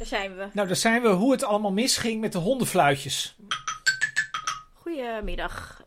[0.00, 0.46] Daar zijn we.
[0.52, 1.08] Nou, daar zijn we.
[1.08, 3.36] Hoe het allemaal misging met de hondenfluitjes.
[4.74, 5.82] Goedemiddag.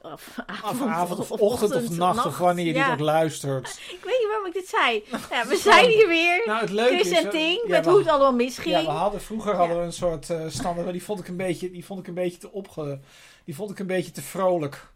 [0.00, 2.92] Of Of avond, avond of ochtend of nacht of wanneer je dit Ja.
[2.92, 3.68] ook luistert.
[3.98, 5.02] Ik weet niet waarom ik dit zei.
[5.30, 6.42] Ja, we zijn hier weer.
[6.46, 7.18] Nou, het leuke Chris is...
[7.18, 8.74] en eh, Ting, ja, met we- hoe het allemaal misging.
[8.76, 11.36] Ja, we hadden, vroeger hadden we een soort eh standaard, maar die vond ik een
[11.36, 13.00] beetje, die vond ik een beetje te opge...
[13.44, 14.86] Die vond ik een beetje te vrolijk.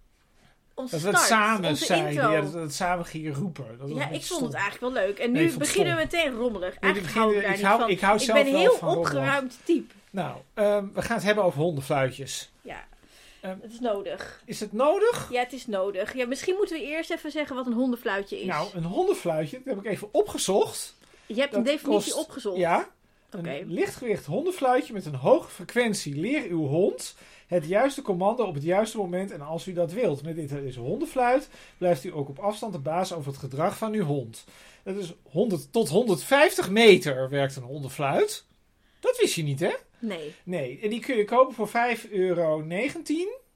[0.90, 1.94] Dat we het samen intro.
[2.32, 3.78] Ja, dat we het samen gingen roepen.
[3.78, 5.18] Dat Ja, een ik vond het eigenlijk wel leuk.
[5.18, 6.70] En nu beginnen we meteen rommelig.
[6.80, 7.90] Nee, Eigenlijk we hou ik daar ik niet hou- van.
[7.90, 9.94] ik hou ik zelf ben wel heel van opgeruimd type.
[10.10, 12.50] Nou, ehm, we gaan het hebben over hondenfluitjes.
[12.62, 12.88] Ja,
[13.40, 14.42] Ehm, het is nodig.
[14.44, 15.28] Is het nodig?
[15.30, 16.14] Ja, het is nodig.
[16.14, 18.46] Ja, misschien moeten we eerst even zeggen wat een hondenfluitje is.
[18.46, 20.94] Nou, een hondenfluitje, dat heb ik even opgezocht.
[21.26, 22.56] je hebt een definitie kost- opgezocht.
[22.56, 22.88] Ja,
[23.36, 23.50] Oké.
[23.50, 26.14] een lichtgewicht hondenfluitje met een hoge frequentie.
[26.20, 27.14] Leer uw hond
[27.50, 30.22] het juiste commando op het juiste moment en als u dat wilt.
[30.22, 33.92] Met dit, deze hondenfluit blijft u ook op afstand de baas over het gedrag van
[33.92, 34.44] uw hond.
[34.82, 38.44] Dat is 100 tot 150 meter werkt een hondenfluit.
[39.00, 39.72] Dat wist je niet, hè?
[39.98, 40.34] Nee.
[40.42, 42.64] Nee, en die kun je kopen voor 5,19 euro.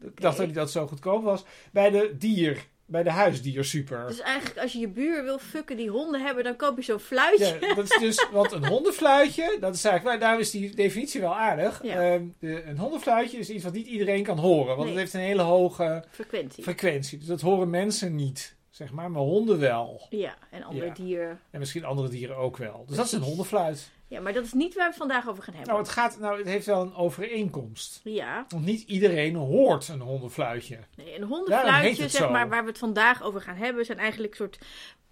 [0.01, 1.45] Ik dacht dat die dat zo goedkoop was.
[1.73, 4.07] Bij de dier, bij de huisdier super.
[4.07, 6.99] Dus eigenlijk als je je buur wil fucken die honden hebben, dan koop je zo'n
[6.99, 7.57] fluitje.
[7.61, 11.21] Ja, dat is dus, want een hondenfluitje, dat is eigenlijk, nou, daarom is die definitie
[11.21, 11.81] wel aardig.
[11.83, 12.13] Ja.
[12.13, 14.89] Ehm, de, een hondenfluitje is iets wat niet iedereen kan horen, want Nee.
[14.89, 16.63] het heeft een hele hoge Frequentie.
[16.63, 17.19] frequentie.
[17.19, 20.07] Dus dat horen mensen niet, zeg maar, maar honden wel.
[20.11, 20.93] ja, en andere Ja.
[20.93, 21.41] dieren.
[21.51, 22.85] En misschien andere dieren ook wel.
[22.87, 23.91] Dus dat is een hondenfluit.
[24.15, 25.73] Ja, maar dat is niet waar we het vandaag over gaan hebben.
[25.73, 28.01] Nou, het, gaat, nou, het heeft wel een overeenkomst.
[28.05, 30.79] Ja, Want niet iedereen hoort een hondenfluitje.
[30.97, 32.31] nee, een hondenfluitje, zeg zo.
[32.31, 34.59] maar, waar we het vandaag over gaan hebben, zijn eigenlijk soort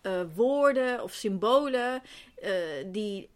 [0.00, 2.02] eh, woorden of symbolen
[2.34, 2.50] eh,
[2.86, 3.30] die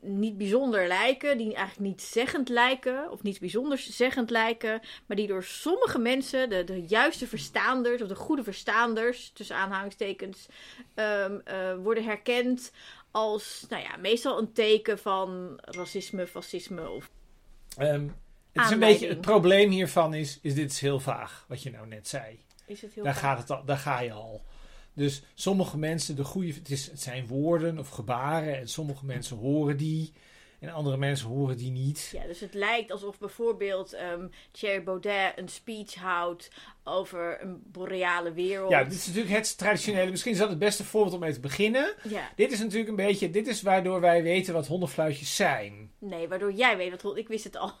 [0.00, 5.26] niet bijzonder lijken, die eigenlijk niet zeggend lijken, of niet bijzonder zeggend lijken, maar die
[5.26, 10.46] door sommige mensen, de, de juiste verstaanders, of de goede verstaanders, tussen aanhalingstekens,
[10.94, 12.72] ehm, eh, worden herkend
[13.12, 17.10] als, nou ja, meestal een teken van racisme, fascisme of
[17.76, 18.08] Ehm,
[18.52, 21.70] het is een beetje, het probleem hiervan is, is dit is heel vaag, wat je
[21.70, 22.40] nou net zei.
[22.66, 24.42] is het heel Daar, gaat het al, daar ga je al.
[24.94, 29.36] Dus sommige mensen, de goede, het, is, het zijn woorden of gebaren en sommige mensen
[29.36, 30.12] horen die
[30.62, 32.08] en andere mensen horen die niet.
[32.12, 36.50] Ja, dus het lijkt alsof bijvoorbeeld ehm Thierry Baudet een speech houdt
[36.84, 38.70] over een boreale wereld.
[38.70, 40.10] Ja, dit is natuurlijk het traditionele.
[40.10, 41.94] Misschien is dat het beste voorbeeld om mee te beginnen.
[42.08, 45.90] Ja, Dit is natuurlijk een beetje, dit is waardoor wij weten wat hondenfluitjes zijn.
[45.98, 47.72] nee, waardoor jij weet wat hond- Ik wist het al.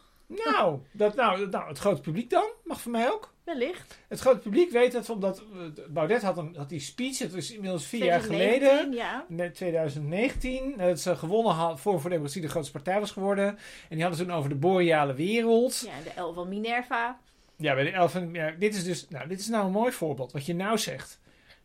[0.44, 3.30] Nou, dat, nou, nou, het grote publiek dan, mag voor mij ook.
[3.44, 3.98] Wellicht.
[4.08, 7.50] Het grote publiek weet het, omdat eh, Baudet had, een, had die speech, het is
[7.52, 8.92] inmiddels vier jaar 2019, geleden.
[8.96, 9.24] Ja.
[9.28, 13.46] Net 2019, dat ze gewonnen had, voor voor Democratie de grootste partij was geworden.
[13.88, 15.86] En die hadden toen over de boreale wereld.
[15.86, 17.18] ja, de L van Minerva.
[17.56, 18.32] Ja, bij de elfen.
[18.32, 21.20] Ja, dit is dus, nou, dit is nou een mooi voorbeeld, wat je nou zegt.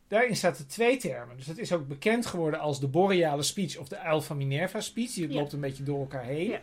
[0.07, 1.37] Daarin zaten twee termen.
[1.37, 4.81] Dus dat is ook bekend geworden als de boreale speech of de uil van Minerva
[4.81, 5.13] speech.
[5.13, 5.35] Die Ja.
[5.35, 6.49] loopt een beetje door elkaar heen.
[6.49, 6.59] Ja.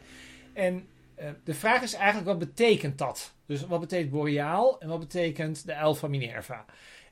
[0.53, 0.87] En
[1.17, 3.33] eh, de vraag is eigenlijk, wat betekent dat?
[3.47, 6.65] Dus wat betekent boreaal en wat betekent de uil van Minerva?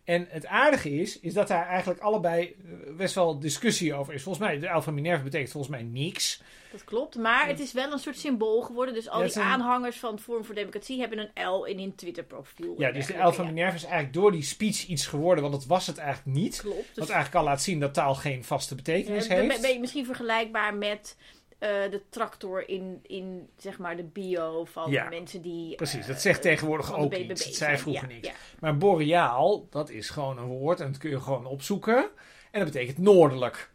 [0.05, 2.45] En het aardige is, is dat daar eigenlijk allebei
[2.87, 4.23] eh, best wel discussie over is.
[4.23, 6.43] Volgens mij, de uil van Minerva betekent volgens mij niks.
[6.73, 7.17] Dat klopt.
[7.17, 8.95] Maar het is wel een soort symbool geworden.
[8.95, 11.95] Dus al Ja, die een- aanhangers van Forum voor Democratie hebben een L in hun
[11.95, 12.75] Twitter profiel.
[12.79, 15.67] Ja, dus de uil van Minerva is eigenlijk door die speech iets geworden, want dat
[15.67, 16.61] was het eigenlijk niet.
[16.61, 16.77] Klopt.
[16.77, 19.61] Dus Wat eigenlijk al laat zien dat taal geen vaste betekenis Eh, heeft.
[19.61, 21.17] ben je misschien vergelijkbaar met
[21.63, 25.75] eh, de tractor in, in zeg maar de bio van Ja, mensen die.
[25.75, 27.17] Precies, eh, dat zegt tegenwoordig ook.
[27.17, 27.55] Het zijn.
[27.55, 28.29] zei vroeger Ja, niks.
[28.29, 28.35] ja.
[28.61, 32.11] Maar boreaal, dat is gewoon een woord en dat kun je gewoon opzoeken.
[32.51, 33.71] En dat betekent noordelijk.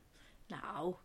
[0.48, 0.96] Nou,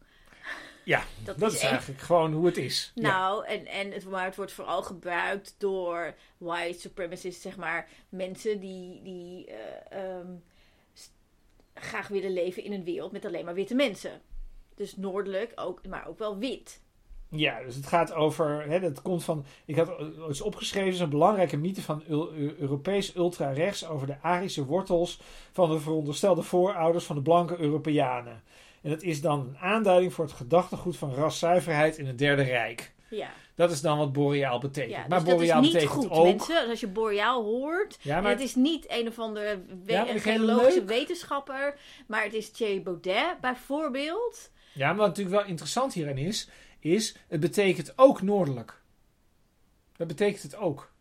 [0.85, 1.71] Ja, dat, dat is is echt.
[1.73, 2.93] eigenlijk gewoon hoe het is.
[2.95, 3.03] Ja.
[3.03, 7.89] Nou, en, en het, maar het wordt vooral gebruikt door white supremacists, zeg maar.
[8.09, 10.27] Mensen die, die eh, ehm,
[11.75, 14.21] graag willen leven in een wereld met alleen maar witte mensen.
[14.77, 16.81] Dus noordelijk, ook, maar ook wel wit.
[17.29, 18.63] Ja, dus het gaat over.
[18.69, 19.45] Hè, dat komt van.
[19.65, 19.91] Ik had
[20.29, 20.95] eens opgeschreven.
[20.95, 23.87] zo'n belangrijke mythe van Eu- Eu- Europees ultra-rechts.
[23.89, 25.21] over de Arische wortels.
[25.53, 28.43] van de veronderstelde voorouders van de blanke Europeanen.
[28.83, 32.93] En dat is dan een aanduiding voor het gedachtegoed van raszuiverheid in het Derde Rijk.
[33.11, 34.93] Ja, Dat is dan wat boreaal betekent.
[34.93, 36.25] ja maar dus dat is boreaal niet betekent goed, ook.
[36.25, 36.69] mensen.
[36.69, 40.05] Als je boreaal hoort, Ja, en maar het is niet een of andere we- Ja,
[40.19, 40.89] geologische leuk.
[40.89, 44.51] wetenschapper, maar het is Thierry Baudet bijvoorbeeld.
[44.73, 46.49] Ja, maar wat natuurlijk wel interessant hierin is,
[46.79, 48.81] is het betekent ook noordelijk.
[49.97, 50.92] Dat betekent het ook.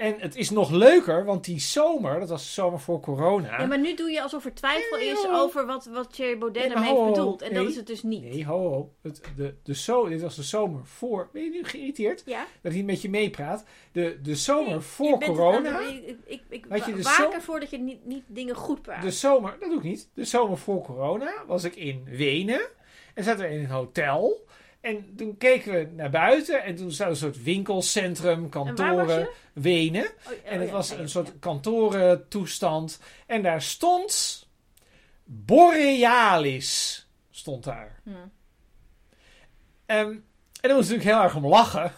[0.00, 3.60] En het is nog leuker, want die zomer, dat was de zomer voor corona.
[3.60, 6.74] Ja, maar nu doe je alsof er twijfel Nee, is over wat, wat Thierry Baudet
[6.74, 7.42] Nee, heeft bedoeld.
[7.42, 7.70] En dat Nee.
[7.70, 8.22] is het dus niet.
[8.22, 8.92] Nee, ho, ho.
[9.02, 11.28] Het, de, de zo, dit was de zomer voor.
[11.32, 12.46] Ben je nu geïrriteerd Ja?
[12.62, 13.64] dat hij met je meepraat?
[13.92, 15.80] De, de zomer voor corona.
[15.80, 19.02] ik ik, ik Had je waak ervoor dat je niet, niet dingen goed praat.
[19.02, 20.08] De zomer, dat doe ik niet.
[20.14, 22.60] De zomer voor corona was ik in Wenen.
[23.14, 24.44] En zaten we in een hotel.
[24.80, 29.28] En toen keken we naar buiten en toen zat een soort winkelcentrum, was kantoren?
[29.52, 30.04] Wenen.
[30.04, 31.06] Oh, oh, En het ja, was een ja.
[31.06, 33.00] soort kantorentoestand.
[33.26, 34.46] En daar stond
[35.24, 37.06] Borealis.
[37.30, 38.00] Stond daar.
[38.04, 38.10] Hm.
[39.86, 40.10] Ehm,
[40.60, 41.92] en daar moest ik natuurlijk heel erg om lachen.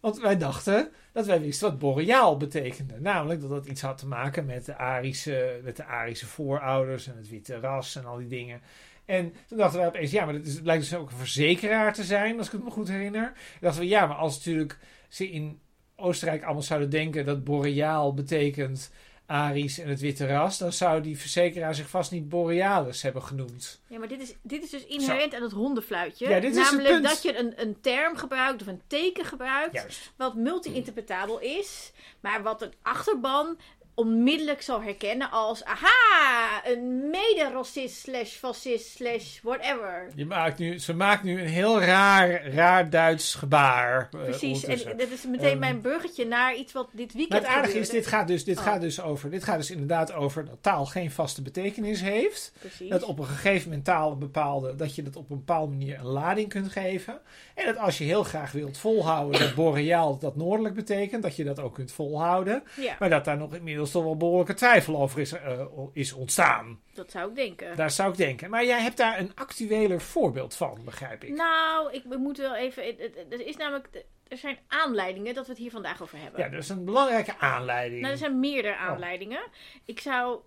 [0.00, 3.00] Want wij dachten dat wij wisten wat boreaal betekende.
[3.00, 7.16] Namelijk dat dat iets had te maken met de Arische, met de Arische voorouders en
[7.16, 8.60] het witte ras en al die dingen.
[9.06, 11.94] En toen dachten wij opeens, ja, maar het, is, het lijkt dus ook een verzekeraar
[11.94, 13.32] te zijn, als ik het me goed herinner.
[13.32, 15.60] Toen dachten we, ja, maar als natuurlijk ze in
[15.96, 18.90] Oostenrijk allemaal zouden denken dat boreaal betekent
[19.26, 23.80] Arisch en het witte ras, dan zou die verzekeraar zich vast niet Borealis hebben genoemd.
[23.86, 26.28] Ja, maar dit is, dit is dus inherent aan het hondenfluitje.
[26.28, 27.08] Ja, dit is het Namelijk punt.
[27.08, 29.74] dat je een, een term gebruikt of een teken gebruikt.
[29.74, 30.12] Juist.
[30.16, 31.92] Wat multi-interpretabel is.
[32.20, 33.58] Maar wat een achterban
[33.96, 35.64] onmiddellijk zal herkennen als...
[35.64, 40.08] Aha, een mede-racist slash fascist slash whatever.
[40.14, 44.08] Je maakt nu, ze maakt nu een heel raar, raar Duits gebaar.
[44.12, 47.50] eh, Precies, en dat is meteen Ehm, mijn bruggetje naar iets wat dit weekend Maar
[47.50, 48.64] het aardige is, dit gaat, dus, dit, Oh.
[48.64, 52.52] gaat dus over, dit gaat dus inderdaad over dat taal geen vaste betekenis heeft.
[52.58, 52.90] Precies.
[52.90, 55.98] Dat op een gegeven moment taal een bepaalde, dat je dat op een bepaalde manier
[55.98, 57.20] een lading kunt geven.
[57.54, 61.44] En dat als je heel graag wilt volhouden dat boreaal dat noordelijk betekent, dat je
[61.44, 62.62] dat ook kunt volhouden.
[62.80, 66.80] Ja, Maar dat daar nog inmiddels toch wel behoorlijke twijfel over is, eh, is ontstaan.
[66.94, 67.76] dat zou ik denken.
[67.76, 68.50] Daar zou ik denken.
[68.50, 71.34] Maar jij hebt daar een actueler voorbeeld van, begrijp ik.
[71.34, 72.98] Nou, ik moet wel even...
[73.30, 73.88] Er is namelijk...
[74.28, 76.40] Er zijn aanleidingen dat we het hier vandaag over hebben.
[76.40, 78.00] Ja, dat is een belangrijke aanleiding.
[78.00, 78.80] Nou, er zijn meerdere Oh.
[78.80, 79.40] aanleidingen.
[79.84, 80.40] Ik zou.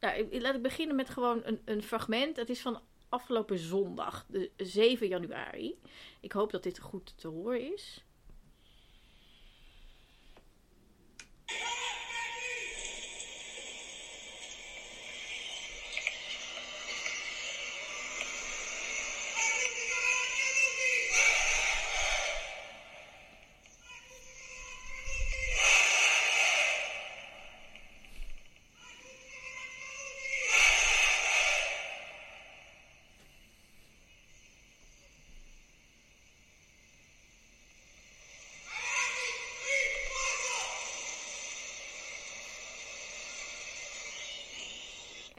[0.00, 2.36] Nou, laat ik beginnen met gewoon een, een fragment.
[2.36, 5.78] Dat is van afgelopen zondag, de 7 januari.
[6.20, 8.04] Ik hoop dat dit goed te horen is.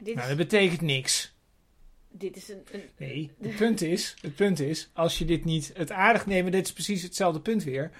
[0.06, 1.34] Dit Nou, dat betekent niks.
[2.10, 5.70] dit is een, een- Nee, het punt is, het punt is, als je dit niet,
[5.74, 7.90] het aardig nemen, dit is precies hetzelfde punt weer.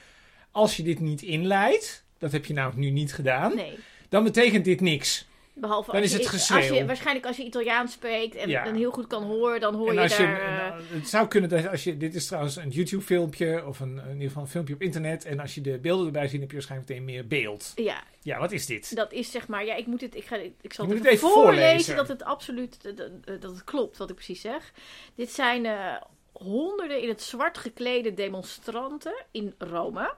[0.50, 3.78] Als je dit niet inleidt, dat heb je namelijk nu niet gedaan, Nee.
[4.08, 5.26] dan betekent dit niks.
[5.58, 6.74] Behalve Dan als is je, het als geschreeuw.
[6.74, 8.72] je, waarschijnlijk als je Italiaans spreekt en, Ja.
[8.74, 10.40] heel goed kan horen, dan hoor en je als daar.
[10.40, 13.66] eh, en, uh, het zou kunnen dat als je, dit is trouwens een YouTube filmpje,
[13.66, 16.28] of een, in ieder geval een filmpje op internet, en als je de beelden erbij
[16.28, 17.72] ziet, heb je waarschijnlijk meteen meer beeld.
[17.74, 18.96] ja, Ja, wat is dit?
[18.96, 21.54] Dat is zeg maar, ja, ik moet het, ik ga, ik zal het even voorlezen
[21.60, 21.96] voorlezen.
[21.96, 24.72] dat het absoluut, dat, dat- het klopt wat ik precies zeg.
[25.14, 25.94] Dit zijn eh,
[26.32, 30.14] honderden in het zwart geklede demonstranten in Rome,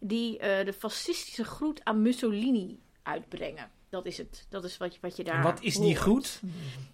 [0.00, 3.70] die eh, de fascistische groet aan Mussolini uitbrengen.
[3.90, 4.46] Dat is het.
[4.48, 5.98] Dat is wat je, wat je daar En wat is die hoort.
[6.00, 6.40] goed?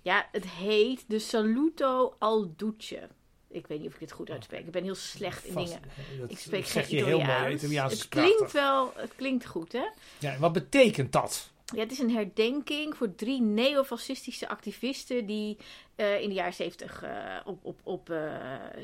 [0.03, 3.09] Ja, het heet de Saluto al Duce.
[3.49, 4.65] Ik weet niet of ik dit goed uitspreek.
[4.67, 5.89] Ik ben heel slecht in Vast- dingen.
[6.21, 7.41] dat Ik spreek geen heel Italiaans.
[7.43, 7.55] mooi.
[7.55, 8.61] Italiaans is het klinkt prachtig.
[8.61, 9.85] wel, het klinkt goed, hè?
[10.19, 11.51] Ja, wat betekent dat?
[11.75, 15.57] Ja, het is een herdenking voor drie neofascistische activisten die
[15.95, 18.19] eh, in de jaren 70 eh, op, op, op eh,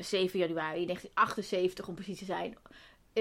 [0.01, 2.71] 7 januari 1978 om precies te zijn, eh,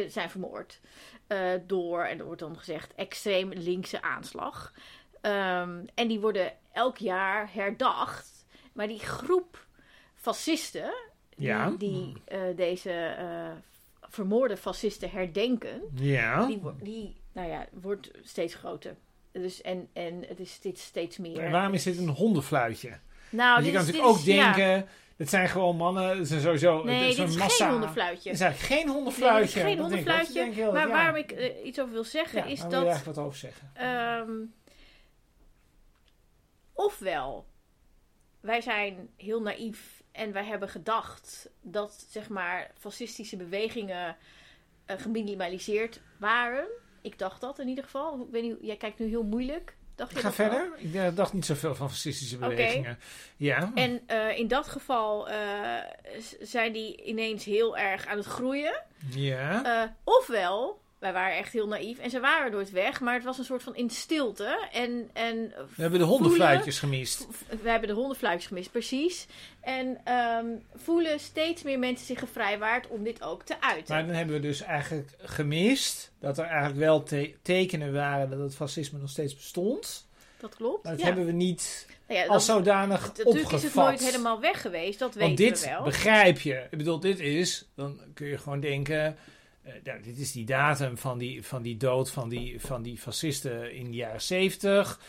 [0.08, 0.80] zijn vermoord.
[1.26, 4.72] Eh, door, en er wordt dan gezegd, extreem linkse aanslag.
[5.20, 8.46] Ehm, en die worden elk jaar herdacht.
[8.72, 9.66] Maar die groep
[10.14, 10.92] fascisten
[11.36, 11.70] die, Ja.
[11.78, 13.50] die eh, deze eh,
[14.08, 16.46] vermoorde fascisten herdenken, Ja.
[16.46, 18.96] die, die nou ja, wordt steeds groter.
[19.32, 21.38] Dus en, en het is steeds, steeds meer.
[21.40, 22.98] En waarom is dit een hondenfluitje?
[23.30, 24.84] Nou, je kan natuurlijk ook is- ja.
[25.16, 27.64] Het zijn gewoon mannen, het zijn sowieso Nee, het dit een is massa.
[27.64, 28.28] geen hondenfluitje.
[28.30, 29.44] Het is eigenlijk geen Nee, hondenfluitje.
[29.60, 30.34] is geen Dat denk ik hondenfluitje.
[30.46, 32.78] Dat denk ik Maar waarom ik eh, iets over wil zeggen Ja, is waar wil
[32.78, 32.94] je dat.
[32.94, 33.70] eigenlijk wat over zeggen?
[33.74, 34.30] ehm,
[36.72, 37.46] ofwel,
[38.40, 44.16] wij zijn heel naïef en wij hebben gedacht dat zeg maar fascistische bewegingen
[44.86, 46.66] eh, geminimaliseerd waren.
[47.02, 48.20] Ik dacht dat in ieder geval.
[48.20, 49.76] Ik weet niet, jij kijkt nu heel moeilijk.
[49.94, 50.32] Dacht je Ga wel?
[50.32, 50.72] verder.
[50.76, 52.98] Ik dacht niet zoveel van fascistische bewegingen.
[53.36, 53.70] Ja.
[53.74, 55.36] En eh, in dat geval eh,
[56.40, 58.82] zijn die ineens heel erg aan het groeien.
[59.14, 59.64] ja.
[59.82, 63.38] Eh, ofwel, wij waren echt heel naïef en ze waren nooit weg, maar het was
[63.38, 64.68] een soort van in stilte.
[64.72, 67.26] En, en We hebben de hondenfluitjes gemist.
[67.62, 69.26] we hebben de hondenfluitjes gemist, precies.
[69.60, 73.94] En ehm, voelen steeds meer mensen zich gevrijwaard om dit ook te uiten.
[73.94, 78.38] Maar dan hebben we dus eigenlijk gemist dat er eigenlijk wel te- tekenen waren dat
[78.38, 80.06] het fascisme nog steeds bestond.
[80.40, 80.82] dat klopt.
[80.84, 81.06] Maar dat ja.
[81.06, 83.52] hebben we niet Nou ja, als dan- zodanig Natuurlijk opgevat.
[83.58, 85.82] is het nooit helemaal weg geweest, dat Want weten dit we wel.
[85.82, 86.66] begrijp je.
[86.70, 89.16] Ik bedoel, dit is, dan kun je gewoon denken,
[89.62, 92.98] eh, nou, dit is die datum van die, van die dood van die, van die
[92.98, 95.00] fascisten in de jaren zeventig.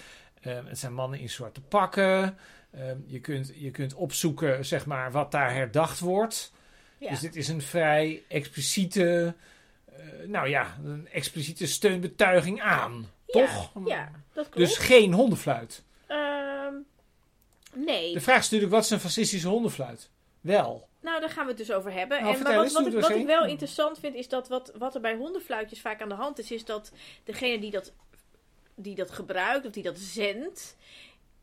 [0.41, 2.37] het zijn mannen in zwarte pakken.
[2.73, 6.51] Ehm, je, kunt, je kunt opzoeken, zeg maar, wat daar herdacht wordt.
[6.97, 7.09] Ja.
[7.09, 9.35] Dus dit is een vrij expliciete,
[9.85, 9.95] eh,
[10.27, 13.09] nou ja, een expliciete steunbetuiging aan.
[13.25, 13.71] Toch?
[13.85, 14.67] Ja, dat klopt.
[14.67, 15.83] Dus geen hondenfluit.
[16.07, 16.73] Ehm,
[17.73, 18.13] nee.
[18.13, 20.09] De vraag is natuurlijk, wat is een fascistische hondenfluit?
[20.41, 20.87] Wel.
[21.03, 22.21] Nou, daar gaan we het dus over hebben.
[22.21, 24.71] Nou, en, maar wat, wat, ik, wat eens ik wel interessant vind, is dat wat,
[24.77, 26.91] wat er bij hondenfluitjes vaak aan de hand is, is dat
[27.23, 27.93] degene die dat,
[28.75, 30.75] die dat gebruikt of die dat zendt,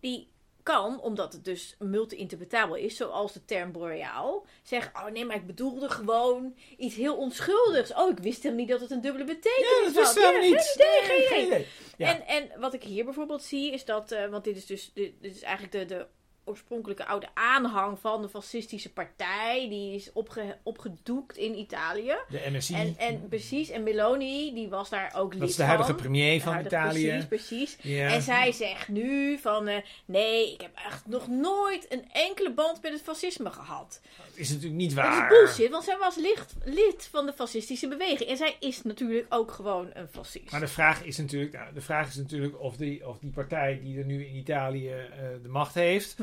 [0.00, 0.28] die
[0.62, 5.46] kan, omdat het dus multi-interpretabel is, zoals de term boreaal, zeggen: Oh nee, maar ik
[5.46, 7.94] bedoelde gewoon iets heel onschuldigs.
[7.94, 10.14] Oh, ik wist helemaal niet dat het een dubbele betekenis Ja, dat had.
[10.14, 10.74] we helemaal Ja, niet.
[10.74, 11.66] Idee, geen Nee, idee.
[11.96, 12.08] Ja.
[12.08, 15.12] En, en wat ik hier bijvoorbeeld zie is dat, eh, want dit is dus dit,
[15.20, 16.06] dit is eigenlijk de, de
[16.50, 22.14] oorspronkelijke oude aanhang van de fascistische partij, die is opge, opgedoekt in Italië.
[22.28, 22.74] De MSI.
[22.74, 26.40] En, en precies, en Meloni, die was daar ook lid dat is de huidige premier
[26.40, 27.24] van huidige- Italië.
[27.28, 28.00] Precies, precies.
[28.00, 32.82] En zij zegt nu van, eh, nee, ik heb echt nog nooit een enkele band
[32.82, 34.00] met het fascisme gehad.
[34.16, 35.32] Dat is natuurlijk niet Dat waar.
[35.32, 38.28] is bullshit, want zij was lid, lid van de fascistische beweging.
[38.30, 40.50] En zij is natuurlijk ook gewoon een fascist.
[40.50, 43.80] Maar de vraag is natuurlijk, nou, de vraag is natuurlijk of, die, of die partij
[43.82, 44.98] die er nu in Italië eh,
[45.42, 46.22] de macht heeft, Hm.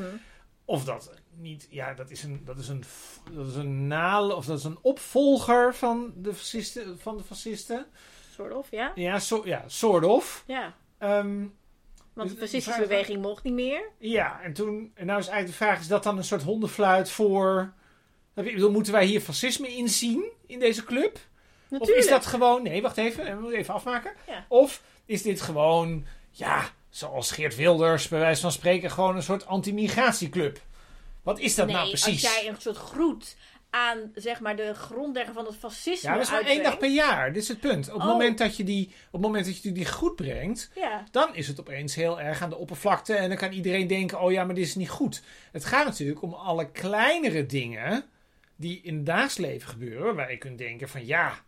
[0.68, 2.84] Of dat niet, ja, dat is een, dat is een,
[3.34, 7.00] dat is een naal, of dat is een opvolger van de fascisten.
[7.00, 7.86] Van de fascisten.
[8.34, 8.92] Soort of, ja?
[8.96, 10.44] Ja, so, ja, sort of.
[10.48, 10.76] Ja.
[10.98, 11.46] Ehm,
[12.14, 13.90] Want de fascistische beweging mocht niet meer.
[13.98, 17.10] ja, en toen, en nou is eigenlijk de vraag, is dat dan een soort hondenfluit
[17.10, 17.74] voor,
[18.36, 21.20] ik bedoel, moeten wij hier fascisme inzien in deze club?
[21.70, 22.00] Natuurlijk.
[22.00, 22.64] Of is dat gewoon...
[22.64, 23.26] Nee, wacht even.
[23.26, 24.14] We moeten even afmaken.
[24.28, 24.46] Ja.
[24.48, 26.06] Of is dit gewoon...
[26.32, 28.92] Ja, zoals Geert Wilders bij wijze van spreken...
[28.92, 30.60] gewoon een soort anti-migratieclub.
[31.24, 32.26] Wat is dat nee, nou precies?
[32.26, 33.36] als jij een soort groet
[33.70, 36.90] aan zeg maar, de grondlegger van het fascisme Ja, dat is maar één dag per
[36.90, 37.34] jaar.
[37.34, 37.88] Dit is het punt.
[37.88, 38.12] Op het Oh.
[38.12, 40.72] moment dat je die, op het moment dat je die goed brengt...
[40.76, 43.14] Ja, dan is het opeens heel erg aan de oppervlakte...
[43.14, 44.22] en dan kan iedereen denken...
[44.22, 45.22] oh ja, maar dit is niet goed.
[45.52, 48.06] Het gaat natuurlijk om alle kleinere dingen...
[48.56, 50.16] die in het dagelijks leven gebeuren...
[50.16, 51.06] waar je kunt denken van...
[51.06, 51.46] ja,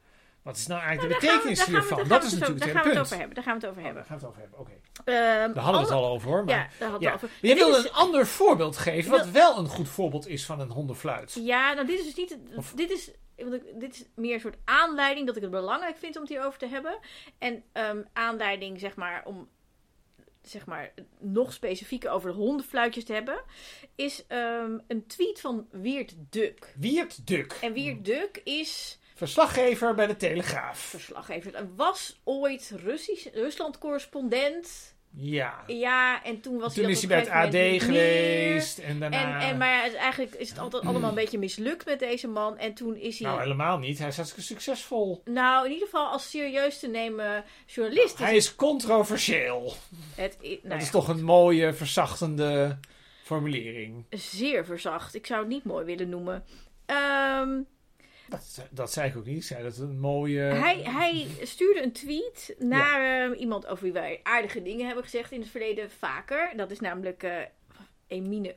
[0.49, 2.07] wat is nou eigenlijk de gaan we- betekenis we- hiervan?
[2.07, 3.35] Dat is natuurlijk het Daar gaan we het over hebben.
[3.35, 4.03] Daar gaan we het over Oh, hebben.
[4.07, 4.59] daar gaan we het over hebben.
[4.59, 4.71] Oké.
[5.11, 6.43] Ehm, Daar hadden we het al over hoor.
[6.45, 7.13] Maar, Ja, daar hadden we ja.
[7.13, 7.27] over.
[7.27, 10.59] Maar Dit wilde is- een ander voorbeeld geven, wat wel een goed voorbeeld is van
[10.59, 11.33] een hondenfluit.
[11.41, 12.37] Ja, nou dit is dus niet...
[12.55, 16.15] Of- Dit is, want dit is meer een soort aanleiding dat ik het belangrijk vind
[16.15, 16.99] om het hierover te hebben.
[17.37, 19.47] En ehm, aanleiding zeg maar om
[20.41, 23.41] zeg maar nog specifieker over de hondenfluitjes te hebben.
[23.95, 26.73] Is ehm, een tweet van Weert Duk.
[26.77, 30.79] Wiert Duk, En Weert Duk is verslaggever bij de Telegraaf.
[30.79, 31.51] verslaggever.
[31.53, 34.97] Hij was ooit Russisch, Rusland-correspondent.
[35.11, 35.63] Ja.
[35.67, 37.81] Ja, en toen was Toen hij is dat hij bij het AD meer.
[37.81, 39.39] geweest en daarna...
[39.41, 42.57] En, en, maar ja, eigenlijk is het altijd allemaal een beetje mislukt met deze man.
[42.57, 43.27] En toen is hij...
[43.27, 43.99] Nou, helemaal niet.
[43.99, 45.21] Hij is hartstikke succesvol.
[45.25, 48.17] Nou, in ieder geval als serieus te nemen journalist.
[48.17, 49.73] Hij is controversieel.
[50.15, 52.79] het, nou dat is toch een mooie, verzachtende
[53.23, 54.05] formulering.
[54.09, 55.15] zeer verzacht.
[55.15, 56.43] Ik zou het niet mooi willen noemen.
[56.85, 57.49] Ehm,
[58.29, 59.37] Dat, dat zei ik ook niet.
[59.37, 60.39] Ik zei dat het een mooie...
[60.41, 65.31] hij, hij stuurde een tweet naar ehm, iemand over wie wij aardige dingen hebben gezegd
[65.31, 66.53] in het verleden vaker.
[66.55, 67.37] Dat is namelijk eh,
[68.07, 68.55] Emine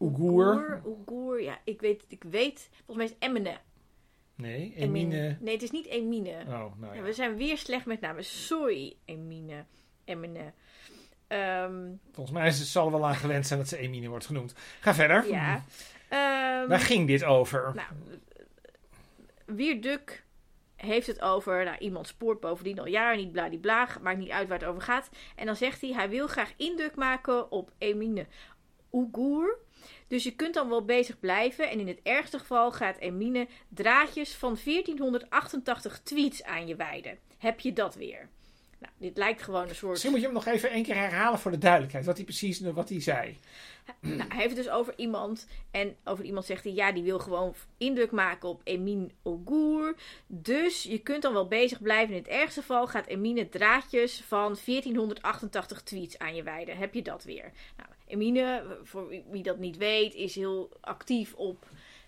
[0.00, 0.82] Oegoer.
[0.86, 2.68] Oegoer, ja, ik weet, ik weet.
[2.84, 3.56] Volgens mij is het Emine.
[4.34, 5.36] Nee, Emine.
[5.40, 6.30] Nee, het is niet Emine.
[6.46, 7.02] Oh, nou Ja, ja.
[7.02, 8.24] we zijn weer slecht met namen.
[8.24, 9.64] Sorry, Emine.
[10.04, 10.52] Emine.
[11.26, 14.26] Ehm, Volgens mij is het, zal er wel aan gewend zijn dat ze Emine wordt
[14.26, 14.54] genoemd.
[14.80, 15.26] Ga verder.
[15.28, 15.64] ja.
[16.08, 17.72] Ehm, Waar ging dit over?
[17.74, 17.88] Nou,
[19.46, 20.24] Wierduk
[20.76, 24.58] heeft het over, nou, iemand spoort bovendien al jaren niet bladibla, maakt niet uit waar
[24.58, 25.10] het over gaat.
[25.36, 28.26] En dan zegt hij, hij wil graag indruk maken op Emine
[28.92, 29.58] Oegoer.
[30.08, 34.34] Dus je kunt dan wel bezig blijven en in het ergste geval gaat Emine draadjes
[34.34, 37.18] van 1488 tweets aan je wijden.
[37.38, 38.28] Heb je dat weer?
[38.78, 39.90] Nou, dit lijkt gewoon een soort...
[39.90, 42.04] Misschien moet je hem nog even één keer herhalen voor de duidelijkheid.
[42.04, 43.36] Wat hij precies wat hij zei.
[44.00, 45.46] Nou, hij heeft het dus over iemand.
[45.70, 49.94] En over iemand zegt hij, ja, die wil gewoon indruk maken op Emine Ogour.
[50.26, 52.14] Dus je kunt dan wel bezig blijven.
[52.14, 56.76] In het ergste geval gaat Emine draadjes van 1488 tweets aan je wijden.
[56.76, 57.52] Heb je dat weer?
[57.76, 61.66] Nou, Emine, voor wie dat niet weet, is heel actief op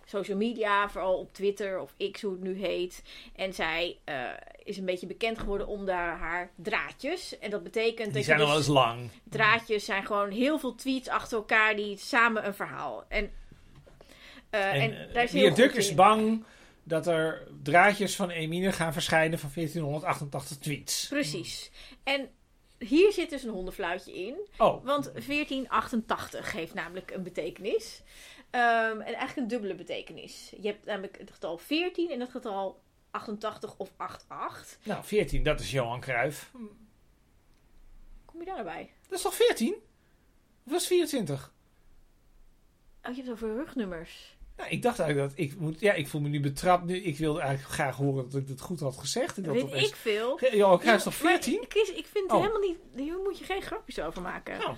[0.08, 0.90] social media.
[0.90, 3.02] Vooral op Twitter of X, hoe het nu heet.
[3.36, 4.14] En zij eh,
[4.62, 7.38] is een beetje bekend geworden om daar haar draadjes.
[7.38, 9.10] En dat betekent Die dat zijn je al dus eens lang.
[9.24, 13.04] draadjes zijn gewoon heel veel tweets achter elkaar die samen een verhaal.
[13.08, 13.30] En,
[14.50, 16.44] eh, en, En, daar is heel Duk is bang
[16.82, 21.06] dat er draadjes van Emine gaan verschijnen van 1488 tweets.
[21.08, 21.70] Precies.
[22.04, 22.30] En
[22.78, 24.34] hier zit dus een hondenfluitje in.
[24.58, 28.02] Oh, Want 1488 heeft namelijk een betekenis.
[28.50, 30.52] Ehm, en eigenlijk een dubbele betekenis.
[30.60, 34.78] Je hebt namelijk het getal 14 en het getal 88 of 88.
[34.86, 36.50] nou 14, dat is Johan Cruijff.
[38.24, 38.90] Kom je daarbij?
[39.08, 39.74] Dat is toch 14?
[39.74, 41.52] Of was het 24?
[43.02, 44.36] Oh, je hebt het over rugnummers.
[44.56, 45.80] Nou, ik dacht eigenlijk dat ik moet.
[45.80, 46.84] Ja, ik voel me nu betrapt.
[46.84, 49.36] Nu, ik wilde eigenlijk graag horen dat ik het goed had gezegd.
[49.36, 50.40] En dat Weet opeens- ik veel.
[50.54, 51.64] Johan Cruijff is toch Maar 14?
[51.68, 52.40] Chris, ik vind het Oh.
[52.40, 52.78] helemaal niet...
[52.96, 54.58] Hier moet je geen grapjes over maken.
[54.58, 54.76] Nou,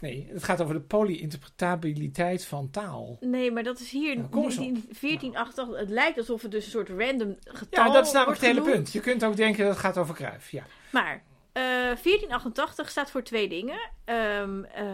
[0.00, 3.16] nee, het gaat over de polyinterpretabiliteit van taal.
[3.20, 4.16] Nee, maar dat is hier...
[4.16, 7.84] Nou, kom eens die- die 1488, het lijkt alsof het dus een soort random getal
[7.86, 8.76] Ja, dat is namelijk het hele genoemd.
[8.82, 8.92] punt.
[8.92, 10.50] Je kunt ook denken dat het gaat over Cruijff.
[10.50, 10.62] Ja.
[10.92, 13.78] Maar eh 1488 staat voor twee dingen.
[14.04, 14.84] Ehm, eh,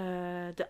[0.55, 0.67] de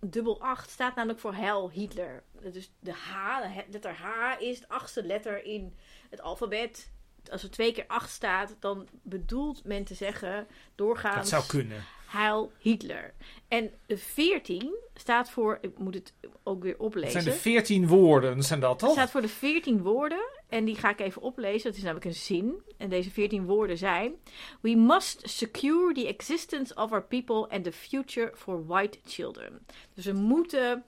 [0.00, 2.22] dubbel 8 staat namelijk voor Heil Hitler.
[2.52, 5.74] Dus de H, de letter H, is de achtste letter in
[6.10, 6.90] het alfabet.
[7.30, 11.84] Als er twee keer 8 staat, dan bedoelt men te zeggen doorgaans Dat zou kunnen.
[12.06, 13.12] Heil Hitler.
[13.48, 17.22] En de 14 staat voor, ik moet het ook weer oplezen.
[17.22, 18.92] zijn de 14 woorden, zijn dat Het toch?
[18.92, 20.28] staat voor de 14 woorden.
[20.48, 21.68] En die ga ik even oplezen.
[21.68, 22.62] Dat is namelijk een zin.
[22.76, 24.12] En deze 14 woorden zijn:
[24.60, 29.66] We must secure the existence of our people and the future for white children.
[29.94, 30.84] Dus we moeten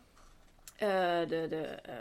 [0.76, 0.88] eh,
[1.28, 1.94] de, de, eh,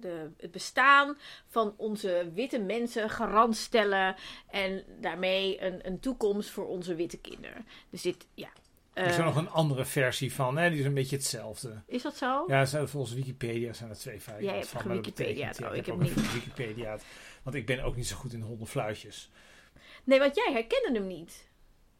[0.00, 1.16] de, het bestaan
[1.48, 4.16] van onze witte mensen garant stellen.
[4.50, 7.66] En daarmee een, een toekomst voor onze witte kinderen.
[7.90, 8.48] Dus dit, ja.
[8.92, 10.70] Er is er eh, nog een andere versie van, hè?
[10.70, 11.82] die is een beetje hetzelfde.
[11.86, 12.44] is dat zo?
[12.46, 14.46] Ja, volgens Wikipedia zijn er twee feiten.
[14.46, 17.04] Jij hebt van, betekent- Oh, ja, ik heb ook even Wikipedia'd.
[17.42, 19.30] Want ik ben ook niet zo goed in hondenfluitjes.
[20.04, 21.50] Nee, want jij herkende hem niet.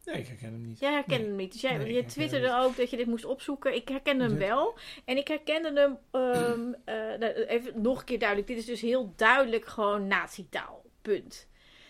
[0.05, 0.79] Nee, ik herken hem niet.
[0.79, 1.27] Jij herkende Nee.
[1.27, 1.51] hem niet.
[1.51, 3.75] Dus jij, Nee, je twitterde ook dat je dit moest opzoeken.
[3.75, 4.77] Ik herkende hem wel.
[5.05, 5.97] En ik herkende hem...
[6.11, 8.47] ehm, eh, nou, even nog een keer duidelijk.
[8.47, 10.81] Dit is dus heel duidelijk gewoon nazi-taal.
[11.01, 11.47] Punt.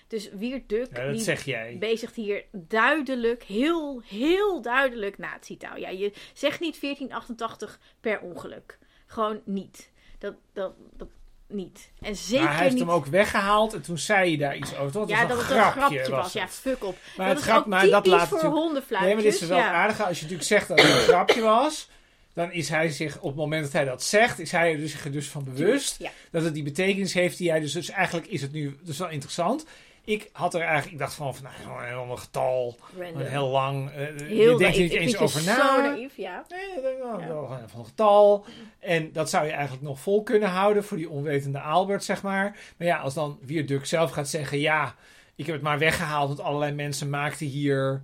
[0.07, 1.77] Dus Wiert Duk Ja, zeg jij.
[1.79, 5.77] bezigt hier duidelijk, heel, heel duidelijk nazi-taal.
[5.77, 8.79] Ja, je zegt niet 1488 per ongeluk.
[9.05, 9.91] Gewoon niet.
[10.19, 11.07] Dat, dat, dat
[11.53, 11.89] niet.
[12.01, 12.83] En zeker maar hij heeft niet...
[12.83, 14.91] hem ook weggehaald en toen zei je daar iets over.
[14.91, 15.99] Dat ja, was dat een het een grapje.
[15.99, 16.09] was.
[16.09, 16.97] was Ja, fuck op.
[17.17, 18.99] Maar dat het is grap, maar dat laat voor hondenfluitjes.
[18.99, 19.71] Nee, maar dit is wel ja.
[19.71, 20.01] aardig.
[20.01, 21.89] Als je natuurlijk zegt dat het een grapje was,
[22.33, 24.91] dan is hij zich op het moment dat hij dat zegt, is hij er dus,
[24.91, 26.11] zich er dus van bewust Ja.
[26.31, 27.73] dat het die betekenis heeft die hij dus.
[27.73, 29.65] Dus eigenlijk is het nu dus wel interessant.
[30.05, 33.21] Ik had er eigenlijk, ik dacht van, van nou, een getal, Random.
[33.21, 33.91] heel lang.
[33.95, 34.77] je Heel denkt er naïef.
[34.77, 35.81] niet Ik eens je over zo na.
[35.81, 36.45] naïef, ja.
[36.49, 37.25] Nee, ik denk, nou, Ja.
[37.27, 38.45] gewoon van een getal.
[38.79, 42.57] En dat zou je eigenlijk nog vol kunnen houden voor die onwetende Albert, zeg maar.
[42.77, 44.95] Maar ja, als dan Wierduk zelf gaat zeggen: ja,
[45.35, 48.03] ik heb het maar weggehaald, want allerlei mensen maakten hier.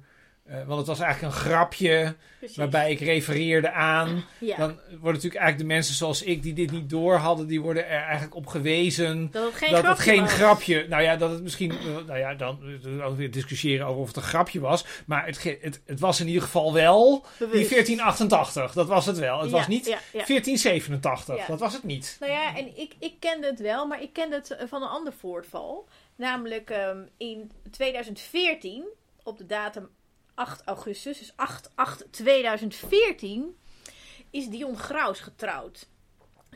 [0.50, 2.58] Eh, want het was eigenlijk een grapje Precies.
[2.58, 4.24] waarbij ik refereerde aan.
[4.40, 4.58] ja.
[4.58, 7.88] Dan worden natuurlijk eigenlijk de mensen zoals ik die dit niet door hadden, die worden
[7.88, 9.32] er eigenlijk op gewezen.
[9.32, 10.34] dat het geen dat grapje het geen was.
[10.34, 10.86] grapje.
[10.90, 11.72] Nou ja, dat het misschien.
[11.72, 14.86] eh, Nou ja, dan eh, ook weer discussiëren over of het een grapje was.
[15.06, 17.12] Maar het, het, het was in ieder geval wel.
[17.38, 17.70] Die Bewust.
[17.70, 19.40] 1488, dat was het wel.
[19.42, 20.26] Het Ja, was niet ja, ja.
[20.26, 21.46] 1487, Ja.
[21.48, 22.18] dat was het niet.
[22.20, 25.14] Nou ja, en ik, ik kende het wel, maar ik kende het van een ander
[25.14, 25.88] voorval.
[26.16, 28.84] Namelijk ehm, in 2014,
[29.24, 29.90] op de datum
[30.40, 31.36] 8 augustus, dus 8-8-2014,
[34.30, 35.88] is Dion Graus getrouwd.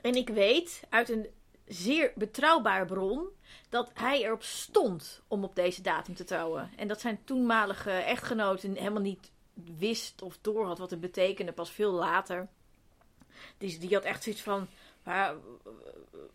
[0.01, 1.27] En ik weet uit een
[1.65, 3.27] zeer betrouwbare bron
[3.69, 6.71] dat hij erop stond om op deze datum te trouwen.
[6.75, 9.31] En dat zijn toenmalige echtgenoten helemaal niet
[9.77, 12.47] wist of door had wat het betekende, pas veel later.
[13.57, 14.67] Dus die had echt zoiets van,
[15.03, 15.35] waar,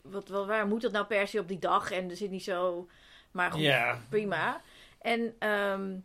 [0.03, 1.91] wat, wat, waar moet dat nou per se op die dag?
[1.91, 2.89] En er zit niet zo,
[3.31, 4.63] maar goed, prima.
[4.99, 5.97] En ehm,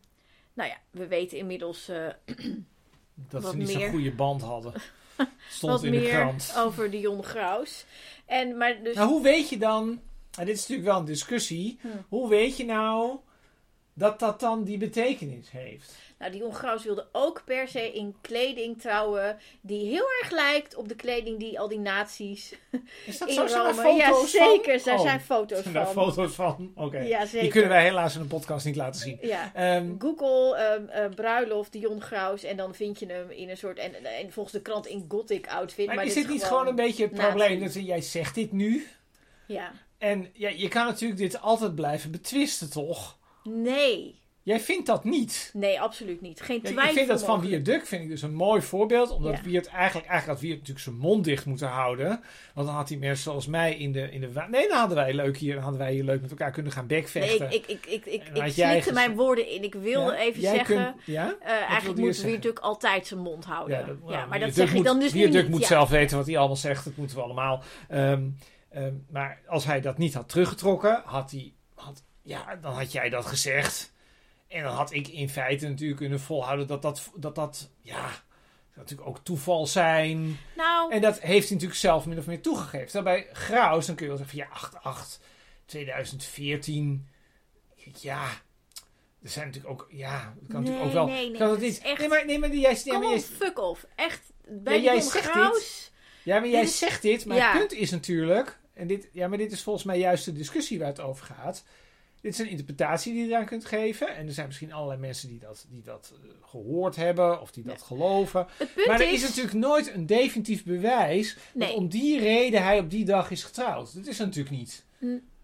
[0.53, 2.07] nou ja, we weten inmiddels eh,
[3.29, 4.73] dat ze niet zo'n goede band hadden.
[5.49, 6.53] Stond wat in de meer krant.
[6.57, 7.85] over Dion Graus.
[8.25, 10.01] En, maar dus, Nou, hoe weet je dan,
[10.37, 11.87] en dit is natuurlijk wel een discussie, Hm.
[12.09, 13.17] hoe weet je nou
[13.93, 15.93] dat dat dan die betekenis heeft?
[16.23, 20.87] nou, Dion Graus wilde ook per se in kleding trouwen die heel erg lijkt op
[20.87, 22.53] de kleding die al die nazi's
[23.05, 23.47] Is dat in zo?
[23.47, 23.91] Zijn Rome...
[23.91, 24.91] Ja, zeker, van?
[24.91, 26.13] daar Oh, zijn foto's zijn daar van.
[26.13, 26.71] foto's van?
[26.75, 26.99] Oké.
[26.99, 29.17] Ja, Die kunnen wij helaas in een podcast niet laten zien.
[29.21, 29.51] Ja.
[29.53, 33.77] Ehm, Google ehm, eh, bruiloft Dion Graus en dan vind je hem in een soort,
[33.77, 35.85] en, en volgens de krant in gothic outfit.
[35.85, 38.51] maar, Maar, is dit dit niet gewoon een beetje het probleem dat jij zegt dit
[38.51, 38.87] nu?
[39.47, 39.71] Ja.
[39.97, 43.17] En ja, je kan natuurlijk dit altijd blijven betwisten, toch?
[43.43, 44.21] Nee.
[44.45, 45.49] Jij vindt dat niet.
[45.53, 46.41] Nee, absoluut niet.
[46.41, 47.41] Geen Ja, twijfel ik vind dat van.
[47.41, 49.09] Wierduk vind ik dus een mooi voorbeeld.
[49.11, 49.41] Omdat Ja.
[49.43, 52.07] Wiert eigenlijk, eigenlijk had Wiert natuurlijk zijn mond dicht moeten houden.
[52.53, 54.11] Want dan had hij mensen zoals mij in de...
[54.11, 55.53] In de nee, dan hadden wij leuk hier.
[55.53, 57.51] Dan hadden wij hier leuk met elkaar kunnen gaan Nee, bekvechten.
[57.51, 59.63] ik, ik, ik, ik, ik, slikte mijn woorden in.
[59.63, 60.17] Ik wilde Ja?
[60.17, 60.75] even zeggen...
[60.93, 61.35] kunt- ja?
[61.41, 62.21] eh, eigenlijk moet?
[62.21, 63.79] Wierduk altijd zijn mond houden.
[63.79, 65.51] Ja, dat- nou, maar dat zeg ik dan dus nu Wierduk niet.
[65.51, 66.83] moet zelf weten wat hij allemaal zegt.
[66.85, 67.63] Dat moeten we allemaal.
[67.89, 68.29] Ehm,
[68.69, 71.53] ehm, maar als hij dat niet had teruggetrokken, had hij...
[71.75, 73.91] Had, ja, dan had jij dat gezegd.
[74.47, 78.09] En dan had ik in feite natuurlijk kunnen volhouden dat dat, dat, dat ja,
[78.75, 80.37] natuurlijk ook toeval zijn.
[80.55, 82.87] Nou, En dat heeft hij natuurlijk zelf min of meer toegegeven.
[82.91, 84.47] Terwijl bij Graus, dan kun je wel zeggen van
[84.83, 85.19] ja, 8-8,
[85.65, 87.07] 2014.
[87.99, 88.27] Ja,
[89.23, 91.05] er zijn natuurlijk ook, ja, het kan natuurlijk Nee, ook wel.
[91.15, 91.79] nee, nee, kan dat niet.
[91.81, 93.85] echt- Nee, maar, nee, maar jij, nee, maar jij, fuck off.
[93.95, 95.91] Echt, bij jij Jon zegt Graus...
[96.23, 97.49] ja, maar jij Dit is- zegt dit, maar Ja.
[97.51, 100.79] het punt is natuurlijk, en dit, ja, maar dit is volgens mij juist de discussie
[100.79, 101.63] waar het over gaat.
[102.23, 104.15] Dit is een interpretatie die je eraan kunt geven.
[104.15, 107.63] En er zijn misschien allerlei mensen die dat, die dat eh, gehoord hebben of die
[107.63, 108.47] dat geloven.
[108.87, 109.13] Maar er is...
[109.13, 111.67] is natuurlijk nooit een definitief bewijs Nee.
[111.67, 113.93] dat om die reden hij op die dag is getrouwd.
[113.95, 114.85] Dat is er natuurlijk niet.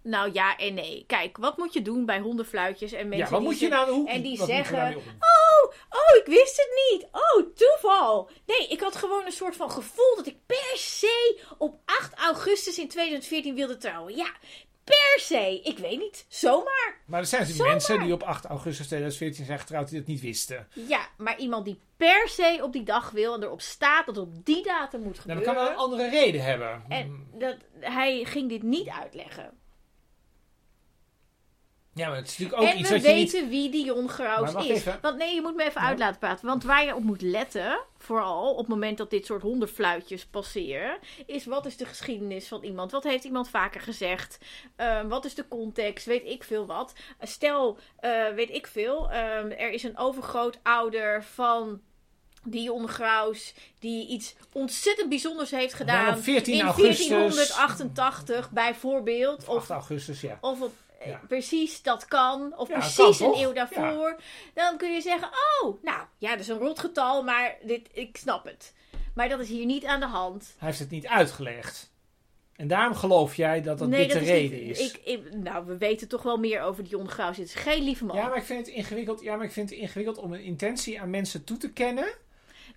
[0.01, 1.03] Nou ja en nee.
[1.07, 3.91] Kijk, wat moet je doen bij hondenfluitjes en mensen ja, wat die moet je nou
[3.91, 5.13] hoe, en die zeggen- opdoen?
[5.19, 7.07] Oh, oh, ik wist het niet.
[7.11, 8.29] Oh, toeval.
[8.45, 12.79] Nee, ik had gewoon een soort van gevoel dat ik per se op 8 augustus
[12.79, 14.15] in 2014 wilde trouwen.
[14.15, 14.31] Ja,
[14.89, 15.59] per se.
[15.63, 16.25] Ik weet niet.
[16.27, 16.97] Zomaar.
[17.05, 17.71] Maar er zijn natuurlijk Zomaar.
[17.71, 20.67] mensen die op 8 augustus 2014 zijn getrouwd die dat niet wisten.
[20.73, 24.25] Ja, maar iemand die per se op die dag wil en erop staat dat het
[24.25, 25.45] op die datum moet Nou, gebeuren.
[25.45, 26.83] dat kan wel een andere reden hebben.
[26.89, 29.57] En dat, hij ging dit niet uitleggen.
[31.99, 33.31] Ja, maar het is natuurlijk ook en iets we wat je niet...
[33.31, 34.69] weten wie Maar Graus is.
[34.69, 34.99] even.
[35.01, 35.87] Want nee, je moet me even Ja.
[35.87, 36.45] uit laten praten.
[36.47, 40.97] Want waar je op moet letten, vooral op het moment dat dit soort hondenfluitjes passeren,
[41.25, 42.91] is wat is de geschiedenis van iemand?
[42.91, 44.37] Wat heeft iemand vaker gezegd?
[44.75, 46.05] Ehm, wat is de context?
[46.05, 46.93] Weet ik veel wat.
[47.21, 51.81] Stel, eh, weet ik veel, ehm, er is een overgrootouder van
[52.43, 57.07] Dion Graus die iets ontzettend bijzonders heeft gedaan Nou, op 14 in augustus.
[57.07, 59.39] 1488 bijvoorbeeld.
[59.39, 60.37] Of Of 8 augustus, ja.
[60.41, 60.67] of eh,
[61.05, 61.21] Ja.
[61.27, 64.19] precies dat kan, of Ja, precies kan een eeuw daarvoor,
[64.53, 65.29] dan kun je zeggen:
[65.61, 68.73] Oh, nou ja, dat is een rotgetal, maar dit, ik snap het.
[69.15, 70.55] Maar dat is hier niet aan de hand.
[70.57, 71.91] Hij heeft het niet uitgelegd.
[72.55, 74.91] En daarom geloof jij dat dat nee, dit dat de is reden niet, is.
[74.93, 77.37] Ik, ik- nou, we weten toch wel meer over die Graus.
[77.37, 78.15] Het is geen lieve man.
[78.15, 79.21] Ja, maar ik vind het ingewikkeld.
[79.21, 82.03] Ja, maar ik vind het ingewikkeld om een intentie aan mensen toe te kennen.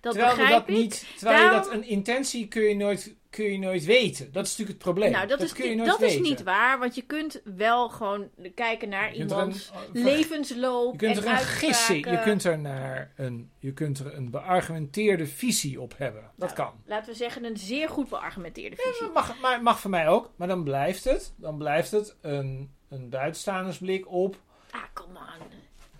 [0.01, 0.81] dat terwijl begrijp dat ik.
[0.81, 1.05] niet.
[1.17, 4.31] Terwijl je dat een intentie kun je nooit, kun je nooit weten.
[4.31, 5.11] Dat is natuurlijk het probleem.
[5.11, 6.15] nou, dat, is, kun je niet- nooit dat weten.
[6.23, 10.91] is niet waar, want je kunt wel gewoon kijken naar iemands een- ver- levensloop.
[10.91, 14.31] Je kunt en er een gissen, je kunt er, naar een, je kunt er een
[14.31, 16.21] beargumenteerde visie op hebben.
[16.35, 16.81] Dat Nou, kan.
[16.85, 19.01] Laten we zeggen, een zeer goed beargumenteerde visie.
[19.01, 22.71] Dat mag, maar mag voor mij ook, maar dan blijft het, dan blijft het een,
[22.89, 24.37] een buitenstaandersblik op.
[24.71, 25.39] Ah, kom aan.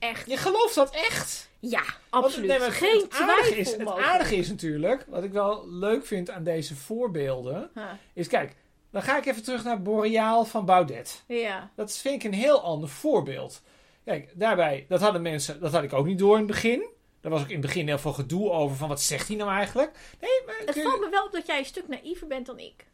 [0.03, 0.29] Echt.
[0.29, 1.49] Je gelooft dat echt?
[1.59, 2.47] Ja, Want absoluut.
[2.49, 6.43] nee, Geen het aardige is, het aardige is natuurlijk, wat ik wel leuk vind aan
[6.43, 8.55] deze voorbeelden, Huh, is kijk,
[8.91, 11.23] dan ga ik even terug naar Boreaal van Baudet.
[11.27, 11.71] Ja.
[11.75, 13.61] Dat vind ik een heel ander voorbeeld.
[14.05, 16.85] Kijk, daarbij, dat hadden mensen, dat had ik ook niet door in het begin.
[17.21, 19.51] Daar was ook in het begin heel veel gedoe over van wat zegt hij nou
[19.51, 19.91] eigenlijk?
[20.21, 22.85] Nee, maar Het valt me wel op dat jij een stuk naïver bent dan ik.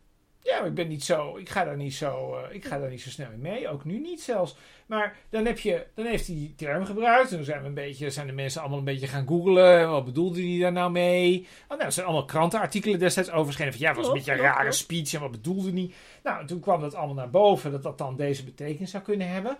[0.41, 1.37] Ja, maar ik ben niet zo.
[1.37, 2.35] Ik ga daar niet zo.
[2.37, 3.69] eh, ik ga daar niet zo snel in mee.
[3.69, 4.55] Ook nu niet zelfs.
[4.85, 5.85] Maar dan heb je.
[5.95, 7.29] Dan heeft hij die term gebruikt.
[7.29, 8.09] En dan zijn we een beetje.
[8.09, 9.89] Zijn de mensen allemaal een beetje gaan googlen.
[9.89, 11.47] Wat bedoelde hij daar nou mee?
[11.63, 13.71] Oh, nou, er zijn allemaal krantenartikelen destijds over verschenen.
[13.73, 15.13] Van ja, het was een beetje een rare speech.
[15.13, 15.91] En wat bedoelde hij?
[16.23, 17.71] Nou, en toen kwam dat allemaal naar boven.
[17.71, 19.57] Dat dat dan deze betekenis zou kunnen hebben.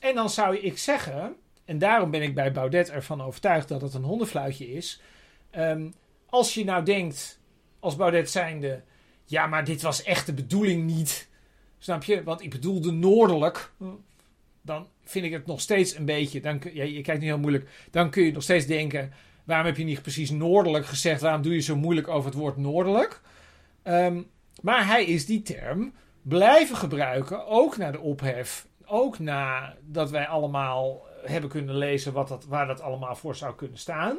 [0.00, 1.36] En dan zou ik zeggen.
[1.64, 5.00] En daarom ben ik bij Baudet ervan overtuigd dat het een hondenfluitje is.
[5.50, 5.90] Ehm,
[6.26, 7.40] als je nou denkt.
[7.80, 8.82] Als Baudet zijnde.
[9.26, 11.28] Ja, maar dit was echt de bedoeling niet.
[11.78, 12.22] Snap je?
[12.22, 13.72] Want ik bedoelde noordelijk.
[14.62, 16.40] Dan vind ik het nog steeds een beetje.
[16.40, 17.68] Dan, je kijkt nu heel moeilijk.
[17.90, 19.12] Dan kun je nog steeds denken.
[19.44, 21.20] Waarom heb je niet precies noordelijk gezegd?
[21.20, 23.20] Waarom doe je zo moeilijk over het woord noordelijk?
[23.82, 24.22] Ehm,
[24.62, 27.46] maar hij is die term blijven gebruiken.
[27.46, 28.66] Ook na de ophef.
[28.84, 33.78] Ook nadat wij allemaal hebben kunnen lezen wat dat, waar dat allemaal voor zou kunnen
[33.78, 34.16] staan.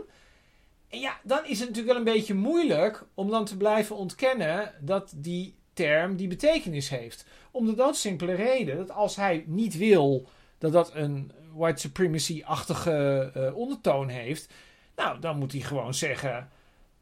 [0.90, 4.74] En ja, dan is het natuurlijk wel een beetje moeilijk om dan te blijven ontkennen
[4.80, 7.26] dat die term die betekenis heeft.
[7.52, 13.56] Om de doodsimpele reden dat als hij niet wil dat dat een white supremacy-achtige eh,
[13.56, 14.54] ondertoon heeft,
[14.96, 16.50] nou, dan moet hij gewoon zeggen: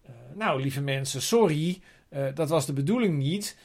[0.06, 3.58] eh, Nou, lieve mensen, sorry, eh, dat was de bedoeling niet.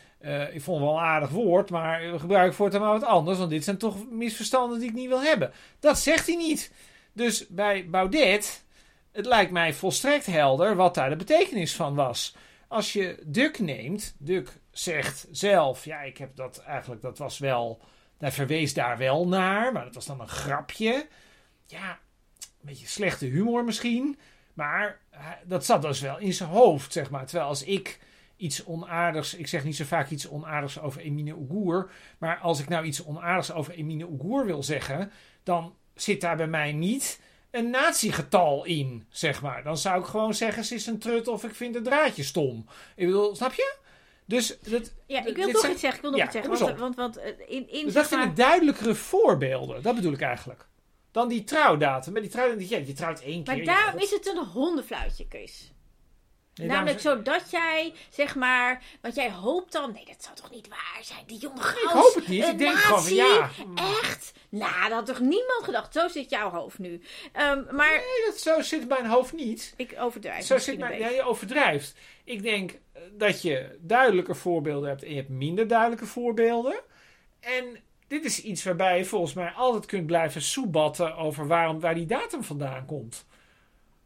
[0.52, 3.50] Ik vond het wel een aardig woord, maar we gebruiken voortaan maar wat anders, want
[3.50, 5.52] dit zijn toch misverstanden die ik niet wil hebben.
[5.78, 6.72] Dat zegt hij niet.
[7.12, 8.64] Dus bij Baudet,
[9.20, 12.37] het lijkt mij volstrekt helder wat daar de betekenis van was.
[12.68, 17.80] Als je Duk neemt, Duk zegt zelf, ja, ik heb dat eigenlijk, dat was wel,
[18.18, 21.06] hij verwees daar wel naar, maar dat was dan een grapje.
[21.66, 21.90] Ja,
[22.40, 24.18] een beetje slechte humor misschien,
[24.54, 27.26] maar hij- dat zat dus wel in zijn hoofd, zeg maar.
[27.26, 27.98] Terwijl als ik
[28.37, 32.68] iets onaardigs, ik zeg niet zo vaak iets onaardigs over Emine Oegoer, maar als ik
[32.68, 37.70] nou iets onaardigs over Emine Oegoer wil zeggen, dan zit daar bij mij niet een
[37.70, 39.62] natiegetal in, zeg maar.
[39.62, 42.66] Dan zou ik gewoon zeggen, ze is een trut of ik vind het draadje stom.
[42.96, 43.74] Ik bedoel, snap je?
[44.24, 45.98] Dus, dat, Ja, ik wil toch zijn- iets zeggen.
[45.98, 46.66] Ik wil nog Ja, iets zeggen.
[46.66, 49.82] Want, want, want eh, in, in dus dat vind maar- duidelijkere voorbeelden.
[49.82, 50.68] Dat bedoel ik eigenlijk.
[51.12, 52.12] dan die trouwdatum.
[52.12, 53.56] Maar die trouwdatum, ja, je trouwt één keer.
[53.56, 54.02] Maar daarom God.
[54.02, 55.72] is het een hondenfluitje, Chris.
[56.54, 60.68] Nee, Namelijk zodat jij, zeg maar, want jij hoopt dan, nee, dat zou toch niet
[60.68, 62.44] waar zijn, die jonge Ik gans, hoop het niet.
[62.44, 63.50] Ik denk gewoon ja.
[63.74, 64.32] Echt?
[64.48, 65.92] Nou, dat had toch niemand gedacht.
[65.92, 67.02] Zo zit jouw hoofd nu.
[67.32, 69.74] Ehm, maar Nee, dat, zo zit mijn hoofd niet.
[69.76, 71.94] ik overdrijf Zo zit mijn, ja, je overdrijft.
[72.24, 76.80] Ik denk eh, dat je duidelijke voorbeelden hebt en je hebt minder duidelijke voorbeelden.
[77.40, 81.94] En dit is iets waarbij je volgens mij altijd kunt blijven soebatten over waarom, waar
[81.94, 83.26] die datum vandaan komt.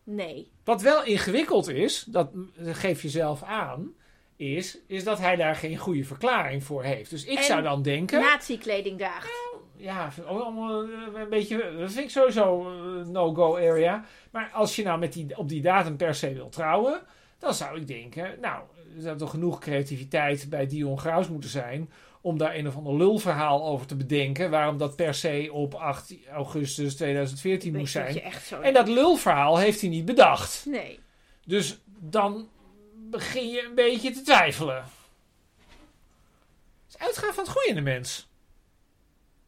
[0.04, 0.50] Nee.
[0.64, 3.94] Wat wel ingewikkeld is, dat geef je zelf aan,
[4.36, 7.10] is, is dat hij daar geen goede verklaring voor heeft.
[7.10, 8.20] Dus ik En zou dan denken.
[8.20, 9.30] Nazi-kleding draagt.
[9.76, 11.76] Ja, allemaal eh, een beetje.
[11.78, 14.04] Dat vind ik sowieso een no-go area.
[14.30, 17.00] Maar als je nou met die, op die datum per se wil trouwen.
[17.38, 18.40] dan zou ik denken.
[18.40, 18.62] Nou,
[18.96, 21.90] er zou toch genoeg creativiteit bij Dion Graus moeten zijn.
[22.24, 24.50] Om daar een of ander lulverhaal over te bedenken.
[24.50, 28.14] waarom dat per se op 8 augustus 2014 Weet moest dat zijn.
[28.14, 28.60] je echt zo...
[28.60, 30.64] En dat lulverhaal heeft hij niet bedacht.
[30.66, 30.98] Nee.
[31.46, 32.48] Dus dan
[33.10, 34.76] begin je een beetje te twijfelen.
[34.76, 34.84] Het
[36.88, 38.28] is uitgaan van het goede in de mens.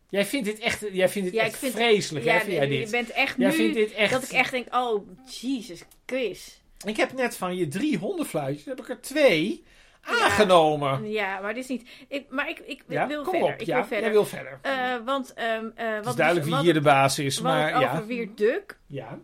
[0.08, 2.38] Jij vindt dit echt, jij vindt dit Ja, echt vind- vreselijk, hè?
[2.40, 2.90] Vind jij nee, je dit?
[2.90, 3.56] bent echt Jij nu...
[3.56, 4.12] vindt dit echt...
[4.12, 5.08] Dat ik echt denk, oh,
[5.40, 6.60] Jesus, Chris.
[6.86, 9.64] Ik heb net van je drie hondenfluitjes, heb ik er twee
[10.06, 11.10] aangenomen.
[11.10, 11.88] Ja, maar dit is niet...
[12.08, 13.52] Ik, maar ik, ik Ja, wil kom verder.
[13.54, 13.60] op.
[13.60, 14.04] ik ja, wil verder.
[14.04, 14.58] jij wil verder.
[14.62, 15.34] Eh, want...
[15.34, 17.92] ehm eh het wat is duidelijk wie wat hier de baas is, maar het ja.
[17.92, 18.78] over Wierduk.
[18.86, 19.18] ja.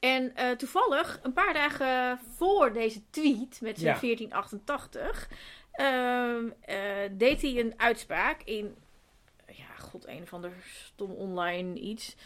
[0.00, 4.00] En eh, toevallig, een paar dagen voor deze tweet met zijn Ja.
[4.00, 5.28] 1488,
[5.72, 8.74] ehm, eh, deed hij een uitspraak in,
[9.46, 12.16] ja, god, een of ander stom online iets.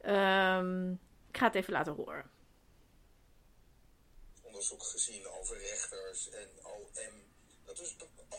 [0.00, 0.90] Ehm,
[1.30, 2.24] ik ga het even laten horen.
[4.42, 6.48] onderzoek gezien over rechters en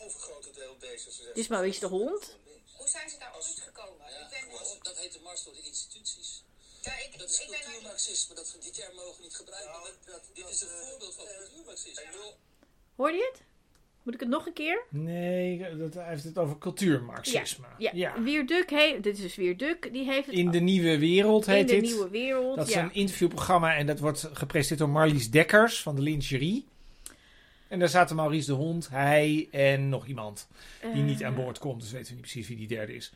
[0.06, 1.34] overgrote deel D66.
[1.34, 2.38] Dit is Maurice de Hond.
[2.76, 4.06] Hoe zijn ze daar ooit gekomen?
[4.10, 6.44] Ja, ik ben dat heet de mars door de instituties.
[6.82, 8.34] Ja, ik, Dat is ik cultuurmarxisme.
[8.34, 9.72] Dat, die term mogen niet gebruiken.
[9.72, 12.34] Nou, dat, dat, dit is een voorbeeld van cultuurmarxisme.
[12.96, 13.42] Hoorde je het?
[14.02, 14.84] Moet ik het nog een keer?
[14.90, 17.66] Nee, dat, hij heeft het over cultuurmarxisme.
[17.78, 21.52] Ja, Wierduk heeft, dit is dus Wierduk, die heeft het In de nieuwe wereld in
[21.52, 21.82] heet de dit.
[21.82, 22.56] nieuwe wereld.
[22.56, 22.82] Dat is ja.
[22.82, 26.66] een interviewprogramma en dat wordt gepresenteerd door Marlies Dekkers van de Lingerie.
[27.68, 30.48] En daar zaten Maurice de Hond, hij en nog iemand
[30.92, 31.80] die niet aan Eh, boord komt.
[31.80, 33.12] Dus weten we niet precies wie die derde is.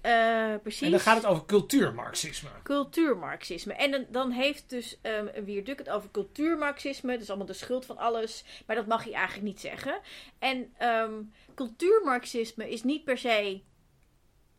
[0.00, 0.80] eh, precies.
[0.80, 2.48] En dan gaat het over cultuurmarxisme.
[2.62, 3.72] cultuurmarxisme.
[3.72, 7.12] En dan, dan heeft dus ehm Wierduk het over cultuurmarxisme.
[7.12, 8.44] Dat is allemaal de schuld van alles.
[8.66, 10.00] Maar dat mag je eigenlijk niet zeggen.
[10.38, 11.12] En ehm,
[11.54, 13.60] cultuurmarxisme is niet per se...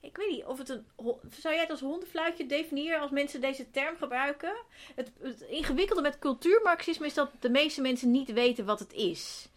[0.07, 0.85] Ik weet niet of het een...
[1.39, 4.53] Zou jij het als hondenfluitje definiëren als mensen deze term gebruiken?
[4.95, 9.49] Het, het ingewikkelde met cultuurmarxisme is dat de meeste mensen niet weten wat het is.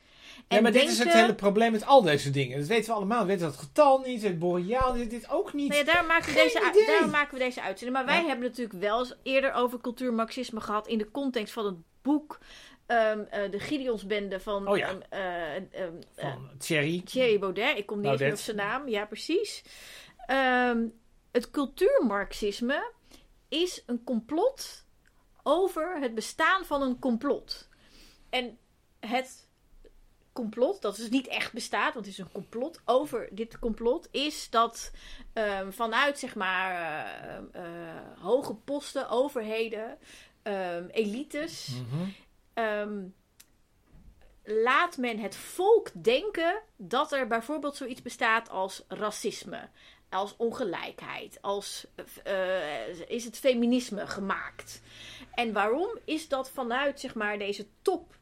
[0.49, 2.59] Ja, maar dit is het hele probleem met al deze dingen.
[2.59, 3.21] Dat weten we allemaal.
[3.21, 5.69] We weten dat getal niet, het boreaal, dit, dit ook niet.
[5.69, 6.87] Nou ja, daarom maken, we Geen deze, idee.
[6.87, 7.97] daarom maken we deze uitzending.
[7.99, 8.29] Maar wij Ja.
[8.29, 12.39] hebben natuurlijk wel eens eerder over cultuurmarxisme gehad in de context van het boek
[12.87, 14.89] ehm, eh, De Gideonsbende van Oh ja.
[14.89, 17.03] ehm, eh, ehm, eh, Van Thierry.
[17.05, 17.79] Thierry Baudet.
[17.79, 18.89] Ik kom niet eens op zijn naam.
[18.89, 19.63] Ja, precies.
[20.31, 20.87] Ehm,
[21.31, 22.93] het cultuurmarxisme
[23.49, 24.85] is een complot
[25.43, 27.69] over het bestaan van een complot.
[28.29, 28.59] En
[29.01, 29.49] het
[30.33, 34.51] complot, dat dus niet echt bestaat, want het is een complot over dit complot, is
[34.51, 34.91] dat
[35.33, 39.99] ehm, vanuit zeg maar eh, eh, hoge posten, overheden,
[40.43, 41.69] ehm, elites,
[42.55, 43.09] Mhm.
[44.45, 49.69] laat men het volk denken dat er bijvoorbeeld zoiets bestaat als racisme,
[50.11, 51.87] als ongelijkheid, als
[52.25, 54.81] eh, is het feminisme gemaakt.
[55.35, 58.19] En waarom is dat vanuit zeg maar deze top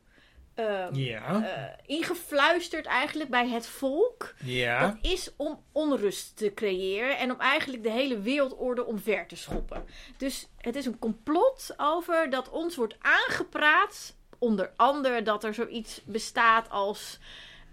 [0.55, 1.43] ehm, Ja.
[1.45, 4.35] eh, ingefluisterd eigenlijk bij het volk?
[4.45, 4.81] ja.
[4.81, 9.85] Dat is om onrust te creëren en om eigenlijk de hele wereldorde omver te schoppen.
[10.17, 16.01] Dus het is een complot over dat ons wordt aangepraat, onder andere dat er zoiets
[16.05, 17.19] bestaat als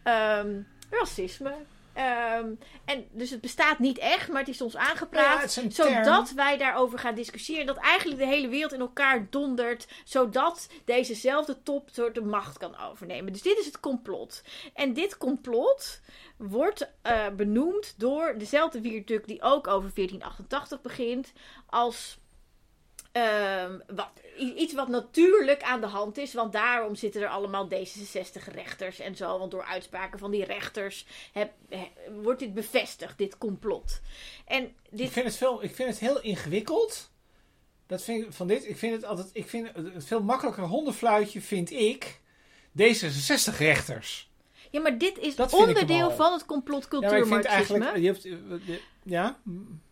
[0.04, 1.56] ehm, racisme.
[1.96, 2.54] Ehm,
[2.86, 5.56] en dus het bestaat niet echt, maar het is ons aangepraat.
[5.56, 7.66] Ja, is zodat wij daarover gaan discussiëren.
[7.66, 9.88] Dat eigenlijk de hele wereld in elkaar dondert.
[10.04, 13.34] Zodat dezezelfde top de macht kan overnemen.
[13.34, 14.44] Dus dit is het complot.
[14.74, 16.02] En dit complot
[16.38, 21.34] wordt eh, benoemd door dezelfde Wierduk die ook over 1488 begint.
[21.66, 22.18] Als
[23.16, 26.34] ehm, wat, iets wat natuurlijk aan de hand is.
[26.34, 29.40] Want daarom zitten er allemaal D66-rechters en zo.
[29.40, 31.06] Want door uitspraken van die rechters
[32.22, 34.02] wordt dit bevestigd, dit complot.
[34.46, 37.12] En Ik dit, vind, het veel, ik vind het heel ingewikkeld.
[37.88, 38.68] Dat vind ik van dit.
[38.70, 39.30] Ik vind het altijd.
[39.34, 42.20] Ik vind het veel makkelijker hondenfluitje vind ik.
[42.82, 44.30] D66-rechters.
[44.76, 47.84] Ja, maar dit is Dat onderdeel van het Ja, complotcultuurmarxisme.
[47.84, 47.98] eigenlijk...
[47.98, 48.26] Je hebt,
[48.70, 49.38] eh, ja,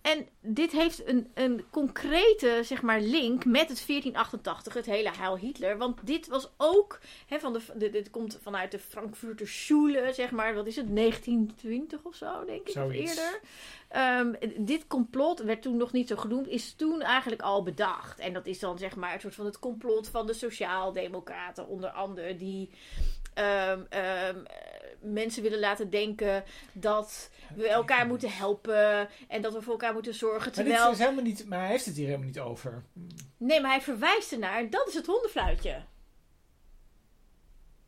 [0.01, 5.37] En dit heeft een, een concrete zeg maar, link met het 1488, het hele Heil
[5.37, 5.77] Hitler.
[5.77, 10.31] Want dit was ook, hè, van de, de- dit komt vanuit de Frankfurter Schule, zeg
[10.31, 13.11] maar, wat is het, 1920 of zo, denk ik, Zoiets.
[13.11, 13.39] of eerder.
[13.87, 14.33] Ehm,
[14.65, 18.19] dit complot werd toen nog niet zo genoemd, is toen eigenlijk al bedacht.
[18.19, 21.89] En dat is dan zeg maar een soort van het complot van de Sociaaldemocraten, onder
[21.89, 22.69] andere, die
[23.33, 24.72] ehm, ehm, eh,
[25.03, 30.13] mensen willen laten denken dat we elkaar moeten helpen en dat we voor elkaar moeten
[30.13, 30.39] zorgen.
[30.39, 31.45] maar dit Terwijl, is helemaal niet...
[31.47, 32.83] Maar hij heeft het hier helemaal niet over.
[33.37, 35.81] nee, maar hij verwijst ernaar, dat is het hondenfluitje.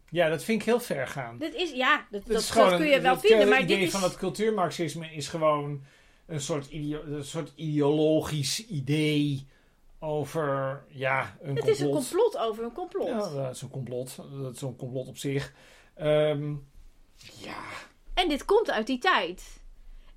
[0.10, 1.38] Ja, dat vind ik heel ver gaan.
[1.38, 3.62] Dit is, ja, dat, Het dat, is dat kun een- je wel het vinden, maar
[3.62, 3.92] idee dit is...
[3.92, 5.84] van het cultuurmarxisme is gewoon
[6.26, 9.48] een soort, ideo- een soort ideologisch idee
[10.00, 11.68] over ja, een Het complot.
[11.68, 13.08] is een complot over een complot.
[13.08, 14.16] Ja, dat is een complot.
[14.42, 15.54] Dat is een complot op zich.
[15.96, 16.54] Ehm,
[17.38, 17.64] ja,
[18.14, 19.44] En dit komt uit die tijd.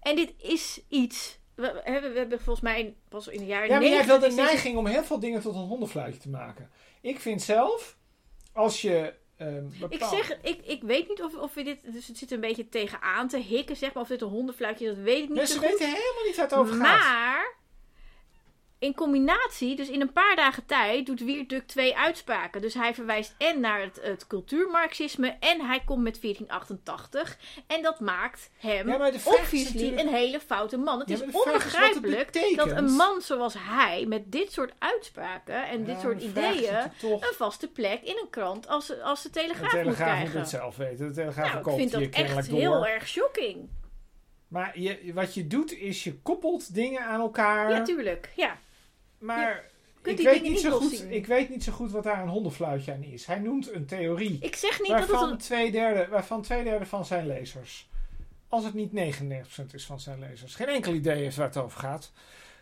[0.01, 1.39] En dit is iets...
[1.55, 4.19] We, hebben, we hebben volgens mij pas in de jaren ja maar jij hebt wel
[4.19, 6.71] de 90 is dit- neiging om heel veel dingen tot een hondenfluitje te maken.
[7.01, 7.97] Ik vind zelf,
[8.53, 11.93] als je ehm Ik zeg, ik, ik weet niet of, of we dit...
[11.93, 14.03] Dus het zit een beetje tegenaan te hikken, zeg maar.
[14.03, 15.79] Of dit een hondenfluitje is, dat weet ik niet Mensen zo goed.
[15.79, 16.81] weten helemaal niet waar het over gaat.
[16.83, 17.57] Maar
[18.79, 22.61] in combinatie, dus in een paar dagen tijd, doet Wierduk twee uitspraken.
[22.61, 27.39] Dus hij verwijst en naar het, het cultuurmarxisme en hij komt met 1488.
[27.67, 29.19] En dat maakt hem Ja, de
[29.65, 30.99] natuurlijk- een hele foute man.
[31.01, 35.85] Het Ja, is de onbegrijpelijk dat een man zoals hij met dit soort uitspraken en
[35.85, 39.41] dit soort de ideeën toch- een vaste plek in een krant als, als de De
[39.41, 41.07] Telegraaf, moet Telegraaf moet het zelf weten.
[41.09, 42.03] De Telegraaf nou, ik vind dat
[42.37, 42.59] echt door.
[42.59, 43.69] heel erg shocking.
[44.49, 47.71] Maar je, wat je doet is je koppelt dingen aan elkaar.
[47.71, 48.31] Ja, tuurlijk.
[48.37, 48.59] Ja.
[49.19, 49.65] Maar
[50.03, 53.03] ik, weet niet zo goed, ik weet niet zo goed wat daar een hondenfluitje aan
[53.03, 53.27] is.
[53.27, 54.39] Hij noemt een theorie.
[54.41, 57.89] Ik zeg niet dat het waarvan, een twee derde, waarvan twee derde van zijn lezers.
[58.49, 58.95] Als het niet 99%
[59.73, 60.55] is van zijn lezers.
[60.55, 62.13] Geen enkel idee heeft waar het over gaat.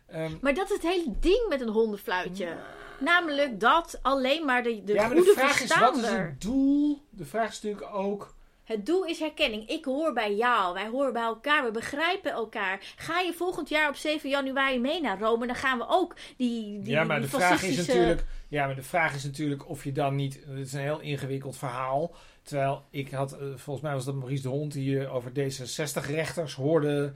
[0.06, 2.56] Ehm, Maar dat is het hele ding met een hondenfluitje.
[2.98, 6.40] Namelijk dat alleen maar de, de ja, maar goede de vraag is, wat is het
[6.40, 7.00] doel?
[7.10, 8.34] De vraag is natuurlijk ook...
[8.66, 9.68] Het doel is herkenning.
[9.68, 10.74] Ik hoor bij jou.
[10.74, 11.64] Wij horen bij elkaar.
[11.64, 12.80] We begrijpen elkaar.
[12.96, 15.46] Ga je volgend jaar op 7 januari mee naar Rome?
[15.46, 18.24] Dan gaan we ook die, die ja, maar de vraag is fascistische- natuurlijk...
[18.48, 20.40] Ja, maar de vraag is natuurlijk of je dan niet...
[20.46, 22.14] Het is een heel ingewikkeld verhaal.
[22.42, 23.32] Terwijl ik had...
[23.32, 27.12] eh, volgens mij was dat Maurice de Hond die je over D66-rechters hoorde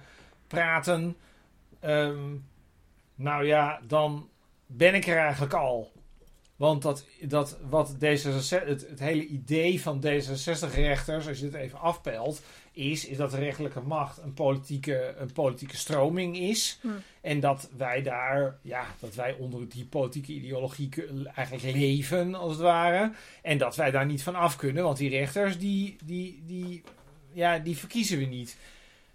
[0.46, 1.16] praten.
[1.80, 2.34] Ehm,
[3.14, 4.28] nou ja, dan
[4.66, 5.92] ben ik er eigenlijk al.
[6.60, 11.80] Want dat, dat wat D66, het, het hele idee van D66-rechters, als je het even
[11.80, 12.42] afpelt,
[12.72, 16.78] is, is dat de rechterlijke macht een politieke, een politieke stroming is.
[16.80, 16.88] Hm.
[17.20, 20.88] En dat wij daar, ja, dat wij onder die politieke ideologie
[21.34, 23.12] eigenlijk leven, als het ware.
[23.42, 26.82] En dat wij daar niet van af kunnen, want die rechters, die, die, die,
[27.32, 28.56] ja, die verkiezen we niet.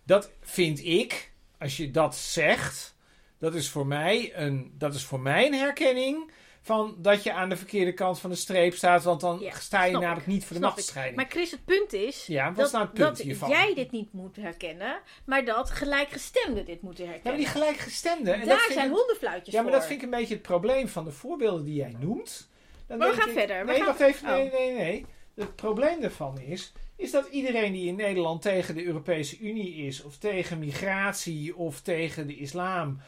[0.03, 2.95] Dat vind ik, als je dat zegt,
[3.37, 6.31] dat is voor mij een, dat is voor mij een herkenning
[6.65, 9.83] van dat je aan de verkeerde kant van de streep staat, want dan Ja, sta
[9.83, 10.27] je namelijk ik.
[10.27, 11.15] niet voor de machtsscheiding.
[11.17, 13.49] Maar Chris, het punt is Ja, wat dat, nou punt dat hiervan?
[13.49, 17.41] jij dit niet moet herkennen, maar dat gelijkgestemden dit moeten Ja, maar herkennen.
[17.41, 18.33] die gelijkgestemden.
[18.33, 19.79] En Daar zijn ik- hondenfluitjes Ja, maar voor.
[19.79, 22.49] dat vind ik een beetje het probleem van de voorbeelden die jij noemt.
[22.87, 24.27] Dan Maar we gaan ik- verder, we Nee, gaan- wacht even.
[24.27, 24.53] Nee, Oh.
[24.53, 25.05] nee, nee.
[25.35, 30.03] Het probleem daarvan is, is dat iedereen die in Nederland tegen de Europese Unie is,
[30.03, 32.99] of tegen migratie, of tegen de islam.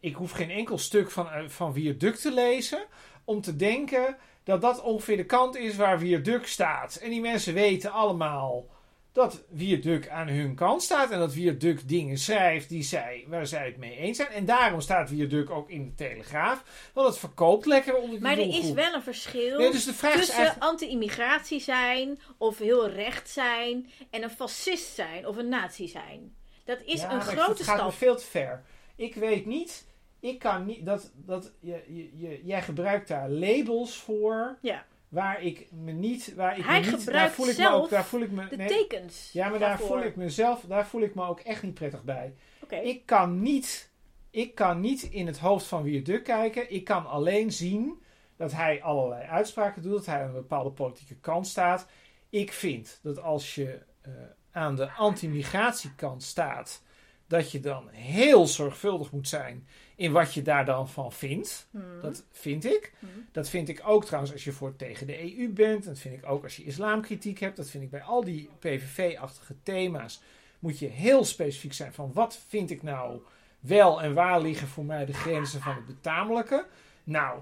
[0.00, 2.84] Ik hoef geen enkel stuk van, eh, van Viaduct te lezen
[3.24, 6.96] om te denken dat dat ongeveer de kant is waar Viaduct staat.
[6.96, 8.66] En die mensen weten allemaal
[9.12, 13.66] dat Viaduct aan hun kant staat en dat Viaduct dingen schrijft die zij, waar zij
[13.66, 14.28] het mee eens zijn.
[14.28, 18.38] En daarom staat Viaduct ook in de Telegraaf, want het verkoopt lekker onder die Maar
[18.38, 20.64] er is wel een verschil Nee, dus de vraag tussen eigenlijk...
[20.70, 26.34] anti-immigratie zijn, of heel recht zijn, en een fascist zijn, of een nazi zijn.
[26.64, 27.92] Dat is Ja, een grote Het gaat stap.
[27.92, 28.64] veel te ver.
[28.96, 29.86] Ik weet niet,
[30.20, 35.42] ik kan niet, dat, dat, je, je, je- jij gebruikt daar labels voor, Ja, waar
[35.42, 38.20] ik me niet, waar ik Hij me niet, daar voel ik me ook, daar voel
[38.20, 39.30] ik me, de nee, tekens.
[39.32, 42.34] ja, maar daar voel ik mezelf, daar voel ik me ook echt niet prettig bij.
[42.62, 42.76] Oké.
[42.76, 43.90] Ik kan niet,
[44.30, 46.72] ik kan niet in het hoofd van Viaduct kijken.
[46.72, 48.02] Ik kan alleen zien
[48.36, 51.86] dat hij allerlei uitspraken doet, dat hij aan een bepaalde politieke kant staat.
[52.30, 54.12] Ik vind dat als je eh,
[54.50, 56.82] aan de anti-migratiekant staat,
[57.26, 59.66] dat je dan heel zorgvuldig moet zijn
[59.96, 61.68] in wat je daar dan van vindt.
[61.70, 62.00] Hmm.
[62.00, 62.92] Dat vind ik.
[62.98, 63.26] Hmm.
[63.32, 65.84] Dat vind ik ook trouwens als je voor tegen de EU bent.
[65.84, 67.56] Dat vind ik ook als je islamkritiek hebt.
[67.56, 70.20] Dat vind ik bij al die PVV-achtige thema's.
[70.58, 73.20] Moet je heel specifiek zijn van wat vind ik nou
[73.60, 76.66] wel en waar liggen voor mij de grenzen van het betamelijke.
[77.04, 77.40] Nou,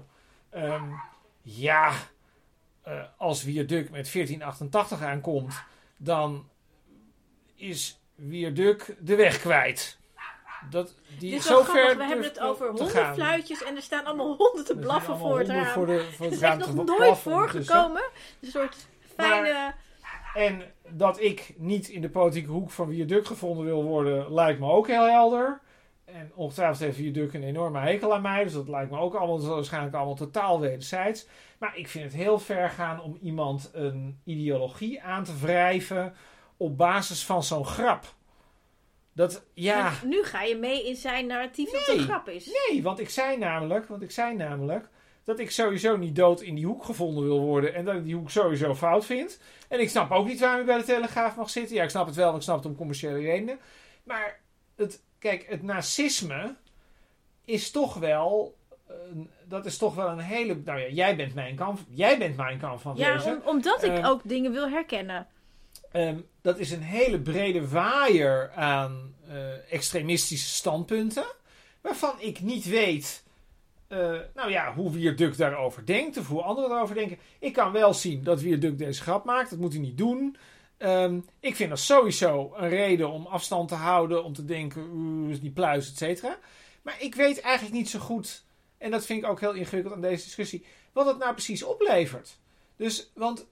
[0.49, 0.89] ehm,
[1.41, 1.93] ja,
[2.81, 5.63] eh, als Viaduct met 1488 aankomt,
[5.97, 6.49] dan
[7.55, 9.97] is Wierduk de weg kwijt.
[10.69, 11.87] Dat, die Dit is wel zo grappig.
[11.87, 13.03] ver We hebben het over te gaan.
[13.03, 15.73] hondenfluitjes en er staan allemaal honden te blaffen voor het honden raam.
[15.73, 18.03] voor, de, voor Het is raam te nog nooit voorgekomen.
[18.41, 19.73] Een soort fijne...
[20.33, 24.69] En dat ik niet in de politieke hoek van Wierduk gevonden wil worden, lijkt me
[24.71, 25.61] ook heel helder.
[26.05, 28.43] En ongetwijfeld heeft Wierduk een enorme hekel aan mij.
[28.43, 31.27] Dus dat lijkt me ook allemaal waarschijnlijk allemaal totaal wederzijds.
[31.57, 36.13] Maar ik vind het heel ver gaan om iemand een ideologie aan te wrijven
[36.57, 38.13] op basis van zo'n grap.
[39.13, 39.81] Dat, ja...
[39.81, 41.97] Maar nu ga je mee in zijn narratief dat het Nee.
[41.97, 42.49] een grap is.
[42.69, 44.87] Nee, want ik zei namelijk, want ik zei namelijk
[45.23, 48.15] dat ik sowieso niet dood in die hoek gevonden wil worden en dat ik die
[48.15, 49.39] hoek sowieso fout vind.
[49.69, 51.75] En ik snap ook niet waarom je bij de Telegraaf mag zitten.
[51.75, 53.59] Ja, ik snap het wel, want ik snap het om commerciële redenen.
[54.03, 54.39] Maar
[54.75, 56.55] het, kijk, het nazisme
[57.45, 58.55] is toch wel,
[58.87, 62.35] een- dat is toch wel een hele, nou ja, jij bent mijn kant, jij bent
[62.37, 63.35] mijn kant van Ja, wezen.
[63.35, 65.27] om- omdat ik Ehm, ook dingen wil herkennen.
[65.95, 71.25] Ehm, dat is een hele brede waaier aan eh, extremistische standpunten.
[71.81, 73.23] Waarvan ik niet weet
[73.87, 76.17] eh, nou ja, hoe Wierduk daarover denkt.
[76.17, 77.17] Of hoe anderen daarover denken.
[77.39, 79.49] Ik kan wel zien dat Wierduk deze grap maakt.
[79.49, 80.37] Dat moet hij niet doen.
[80.77, 84.23] Ehm, ik vind dat sowieso een reden om afstand te houden.
[84.23, 86.39] Om te denken, niet pluis, et cetera.
[86.81, 88.43] Maar ik weet eigenlijk niet zo goed.
[88.77, 90.65] En dat vind ik ook heel ingewikkeld aan deze discussie.
[90.93, 92.37] Wat het nou precies oplevert.
[92.75, 93.45] Dus, want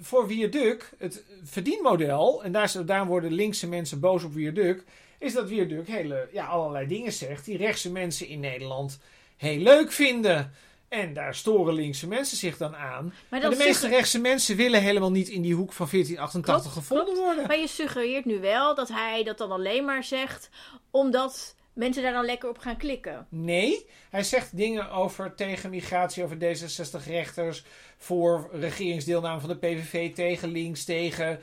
[0.00, 4.84] voor Wierduk, het verdienmodel, en daar, daarom worden linkse mensen boos op Wierduk,
[5.18, 8.98] is dat Wierduk hele, ja, allerlei dingen zegt die rechtse mensen in Nederland
[9.36, 10.52] heel leuk vinden.
[10.88, 13.14] En daar storen linkse mensen zich dan aan.
[13.28, 17.24] Maar, de meeste rechtse mensen willen helemaal niet in die hoek van 1488 Klopt, gevonden
[17.24, 17.46] worden.
[17.46, 20.48] maar je suggereert nu wel dat hij dat dan alleen maar zegt
[20.90, 23.26] omdat mensen daar dan lekker op gaan klikken.
[23.28, 27.64] Nee, hij zegt dingen over tegen migratie, over D66 rechters,
[27.96, 31.40] voor regeringsdeelname van de PVV, tegen links, tegen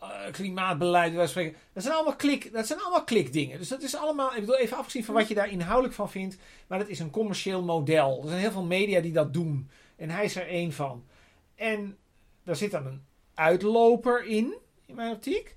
[0.00, 1.14] eh, klimaatbeleid.
[1.14, 3.58] Dat zijn allemaal klik, dat zijn allemaal klikdingen.
[3.58, 6.36] Dus dat is allemaal, ik bedoel even afgezien van wat je daar inhoudelijk van vindt,
[6.66, 8.20] maar dat is een commercieel model.
[8.22, 9.70] Er zijn heel veel media die dat doen.
[9.96, 11.04] En hij is er één van.
[11.54, 11.96] En
[12.44, 13.04] daar zit dan een
[13.34, 14.54] uitloper in,
[14.86, 15.54] in mijn optiek.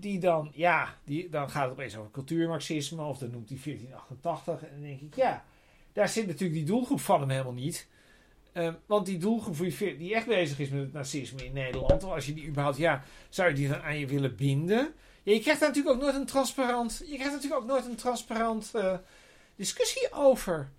[0.00, 3.02] Die dan, ja, die, dan gaat het opeens over cultuurmarxisme.
[3.02, 4.68] Of dan noemt hij 1488.
[4.68, 5.44] En dan denk ik, ja,
[5.92, 7.88] daar zit natuurlijk die doelgroep van hem helemaal niet.
[8.52, 12.04] Eh, want die doelgroep die echt bezig is met het nazisme in Nederland.
[12.04, 14.94] Of als je die überhaupt, ja, zou je die dan aan je willen binden?
[15.22, 17.94] Ja, je krijgt daar natuurlijk ook nooit een transparant, je krijgt natuurlijk ook nooit een
[17.94, 18.94] transparant eh,
[19.56, 20.70] discussie over.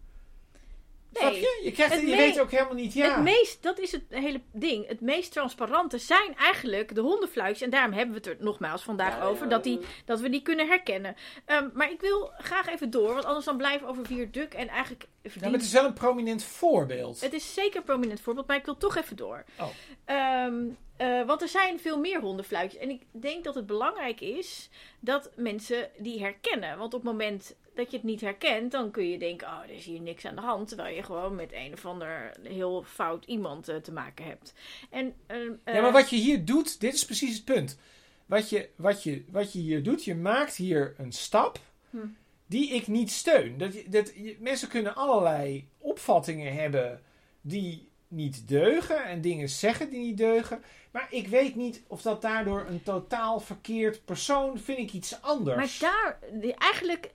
[1.20, 1.40] Nee.
[1.40, 1.62] je?
[1.64, 3.16] Je, krijgt, Het je weet ook helemaal niet, ja.
[3.16, 4.88] Het meest, dat is het hele ding.
[4.88, 7.62] Het meest transparante zijn eigenlijk de hondenfluitjes.
[7.62, 9.50] En daarom hebben we het er nogmaals vandaag over.
[9.50, 11.16] Dat, die, dat we die kunnen herkennen.
[11.46, 13.14] Ehm, maar ik wil graag even door.
[13.14, 14.54] Want anders dan blijven we over Vierduk.
[14.54, 15.42] En eigenlijk Ja, verdient...
[15.42, 17.22] maar het is wel een prominent voorbeeld.
[17.22, 19.44] Het is zeker een prominent voorbeeld, maar ik wil toch even door.
[19.60, 19.68] Oh.
[20.06, 20.64] Ehm,
[20.98, 22.82] eh, want er zijn veel meer hondenfluitjes.
[22.82, 26.78] En ik denk dat het belangrijk is dat mensen die herkennen.
[26.78, 29.70] Want op het moment dat je het niet herkent, dan kun je denken: oh, er
[29.70, 30.68] is hier niks aan de hand.
[30.68, 34.54] Terwijl je gewoon met een of ander heel fout iemand eh, te maken hebt.
[34.90, 37.80] En, ehm, Ja, eh, maar wat je hier doet, dit is precies het punt.
[38.26, 41.60] Wat je, wat je, wat je hier doet, je maakt hier een stap
[41.90, 41.98] Hm.
[42.46, 43.58] die ik niet steun.
[43.58, 47.02] Dat, dat, mensen kunnen allerlei opvattingen hebben
[47.42, 50.64] die niet deugen en dingen zeggen die niet deugen.
[50.92, 55.80] Maar ik weet niet of dat daardoor een totaal verkeerd persoon vind ik iets anders.
[55.80, 56.20] maar daar,
[56.58, 57.12] eigenlijk,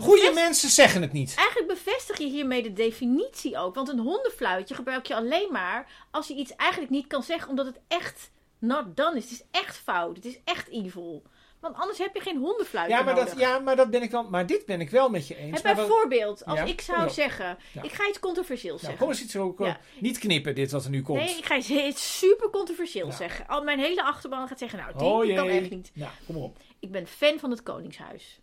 [0.00, 1.34] Goede mensen zeggen het niet.
[1.36, 3.74] eigenlijk bevestig je hiermee de definitie ook.
[3.74, 7.66] Want een hondenfluitje gebruik je alleen maar als je iets eigenlijk niet kan zeggen, omdat
[7.66, 9.22] het echt not done is.
[9.22, 10.16] Het is echt fout.
[10.16, 11.22] Het is echt evil.
[11.60, 14.30] Want anders heb je geen hondenfluitje Ja maar, dat, ja, maar dat ben ik wel.
[14.30, 15.60] Maar dit ben ik wel met je eens.
[15.62, 17.82] Bijvoorbeeld, als Ja, ik zou zeggen, Ja.
[17.82, 18.98] ik ga iets controversieels Nou, zeggen.
[18.98, 19.54] kom eens iets zo.
[19.58, 19.80] Ja.
[19.98, 21.18] Niet knippen, dit wat er nu komt.
[21.18, 23.46] Nee, ik ga iets, super controversieel zeggen.
[23.46, 24.92] Al mijn hele achterban gaat zeggen, nou,
[25.22, 25.90] die oh kan echt niet.
[25.94, 26.56] Nou, kom op.
[26.78, 28.40] Ik ben fan van het Koningshuis.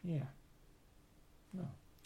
[0.00, 0.34] Ja,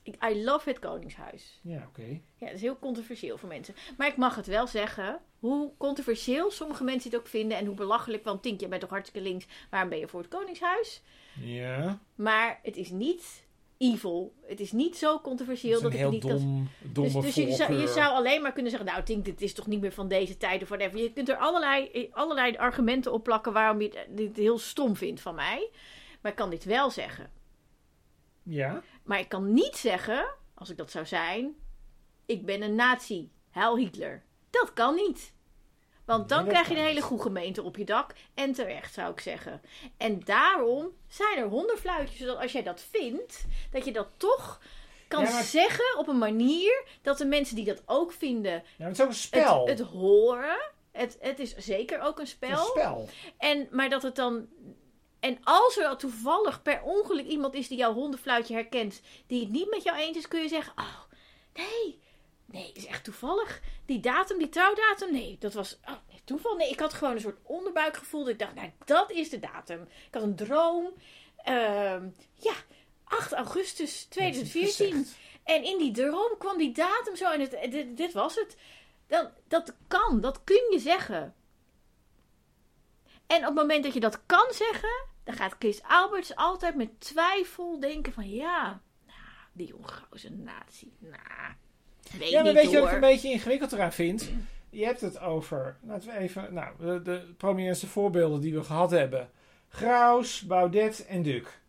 [0.04, 1.60] Ik, I love het Koningshuis.
[1.62, 2.20] ja oké.
[2.36, 3.74] Ja, dat is heel controversieel voor mensen.
[3.96, 7.74] Maar ik mag het wel zeggen, hoe controversieel sommige mensen het ook vinden en hoe
[7.74, 11.02] belachelijk, want Tink, jij bent toch hartstikke links, waarom ben je voor het Koningshuis?
[11.40, 13.44] Ja, Maar het is niet
[13.78, 14.34] evil.
[14.46, 17.88] Het is niet zo controversieel dat, ik het niet dom, Dus, dus je, zou, je
[17.88, 20.62] zou alleen maar kunnen zeggen, nou Tink, dit is toch niet meer van deze tijd
[20.62, 20.98] of whatever.
[20.98, 25.34] Je kunt er allerlei, allerlei argumenten op plakken waarom je dit heel stom vindt van
[25.34, 25.70] mij.
[26.20, 27.30] Maar ik kan dit wel zeggen.
[28.44, 31.54] Ja, Maar ik kan niet zeggen, als ik dat zou zijn,
[32.26, 33.30] ik ben een nazi.
[33.50, 34.22] Heil Hitler.
[34.50, 35.32] Dat kan niet.
[36.04, 38.14] Want dan krijg je een hele goede gemeente op je dak.
[38.34, 39.60] En terecht, zou ik zeggen.
[39.96, 42.18] En daarom zijn er hondenfluitjes.
[42.18, 44.60] Zodat als jij dat vindt, dat je dat toch
[45.08, 48.60] kan Ja, maar- zeggen op een manier dat de mensen die dat ook vinden, ja
[48.78, 49.66] maar het is ook een spel.
[49.68, 50.70] het, het horen.
[50.92, 52.50] Het, het is zeker ook een spel.
[52.50, 53.08] Een spel.
[53.38, 54.48] En, maar dat het dan.
[55.24, 59.70] En als er toevallig per ongeluk iemand is die jouw hondenfluitje herkent, die het niet
[59.70, 61.00] met jou eens is, kun je zeggen: Oh,
[61.54, 62.00] nee,
[62.44, 63.60] nee, het is echt toevallig.
[63.86, 66.56] Die datum, die trouwdatum, nee, dat was oh, nee, toeval.
[66.56, 68.20] Nee, ik had gewoon een soort onderbuikgevoel.
[68.20, 69.82] Dat ik dacht: Nou, dat is de datum.
[69.82, 70.92] Ik had een droom.
[71.36, 72.54] Ehm, ja,
[73.04, 74.90] 8 augustus 2014.
[74.90, 75.16] Gezegd.
[75.44, 78.56] En in die droom kwam die datum zo en het, dit, dit was het.
[79.06, 81.34] Dan, dat kan, dat kun je zeggen.
[83.26, 87.00] En op het moment dat je dat kan zeggen, dan gaat Chris Alberts altijd met
[87.00, 89.18] twijfel denken van ja, nou,
[89.52, 91.52] die Hongaarse natie, nou,
[92.18, 94.30] weet Ja, maar niet weet je wat ik een beetje ingewikkeld eraan vind?
[94.70, 98.90] Je hebt het over, laten we even, nou, de, de prominentste voorbeelden die we gehad
[98.90, 99.30] hebben.
[99.68, 101.60] Graus, Baudet en Duk.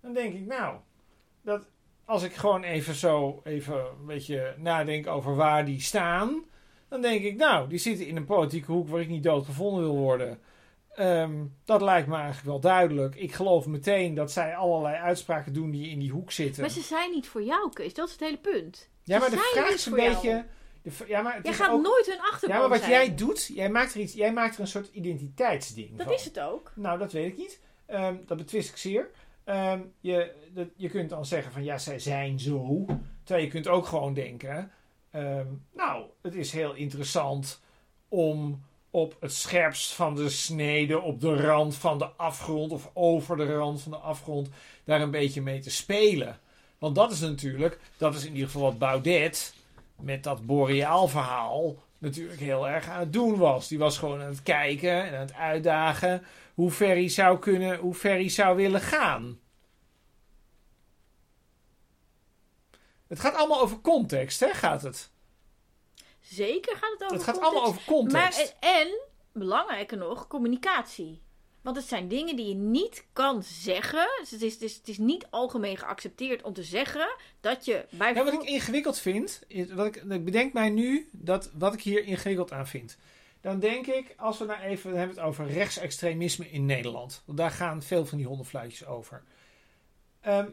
[0.00, 0.76] Dan denk ik, nou,
[1.42, 1.66] dat
[2.06, 6.44] als ik gewoon even zo, even een beetje nadenk over waar die staan.
[6.88, 9.96] Dan denk ik, nou, die zitten in een politieke hoek waar ik niet doodgevonden wil
[9.96, 10.38] worden.
[10.96, 13.14] Ehm, dat lijkt me eigenlijk wel duidelijk.
[13.14, 16.60] Ik geloof meteen dat zij allerlei uitspraken doen die in die hoek zitten.
[16.60, 18.88] Maar ze zijn niet voor jou, Kees, dat is het hele punt.
[19.02, 20.44] Ja, maar Ze de vraag is een beetje.
[20.82, 22.90] De, ja, maar het Jij gaat ook, nooit hun achterban ja, maar wat zijn.
[22.90, 26.14] jij doet, jij maakt er iets, jij maakt er een soort identiteitsding Dat van.
[26.14, 26.72] is het ook.
[26.74, 27.60] Nou, dat weet ik niet.
[27.86, 29.10] Ehm, dat betwist ik zeer.
[29.44, 32.84] Ehm, je, dat, je kunt dan zeggen van ja, zij zijn zo.
[33.22, 34.70] Terwijl je kunt ook gewoon denken.
[35.72, 37.60] nou, het is heel interessant
[38.08, 38.62] om
[38.96, 43.56] op het scherpst van de snede, op de rand van de afgrond of over de
[43.56, 44.48] rand van de afgrond,
[44.84, 46.38] daar een beetje mee te spelen.
[46.78, 49.54] Want dat is natuurlijk, dat is in ieder geval wat Baudet
[49.96, 53.68] met dat boreaal verhaal natuurlijk heel erg aan het doen was.
[53.68, 56.24] Die was gewoon aan het kijken en aan het uitdagen
[56.54, 59.38] hoe ver hij zou kunnen, hoe ver hij zou willen gaan.
[63.06, 64.54] Het gaat allemaal over context, hè?
[64.54, 65.10] Gaat het?
[66.30, 67.54] Zeker gaat het over Het gaat context.
[67.54, 68.54] allemaal over context.
[68.60, 68.98] Maar, en,
[69.32, 71.22] belangrijker nog, communicatie.
[71.62, 74.08] Want het zijn dingen die je niet kan zeggen.
[74.20, 77.86] Dus het, is, het, is, het is niet algemeen geaccepteerd om te zeggen dat je
[77.88, 81.82] Ja, wat ik ingewikkeld vind, is, wat ik, ik bedenk mij nu dat wat ik
[81.82, 82.96] hier ingewikkeld aan vind.
[83.40, 87.22] Dan denk ik, als we nou even hebben het over rechtsextremisme in Nederland.
[87.26, 89.22] Want daar gaan veel van die hondenfluitjes over.
[90.20, 90.48] Ehm,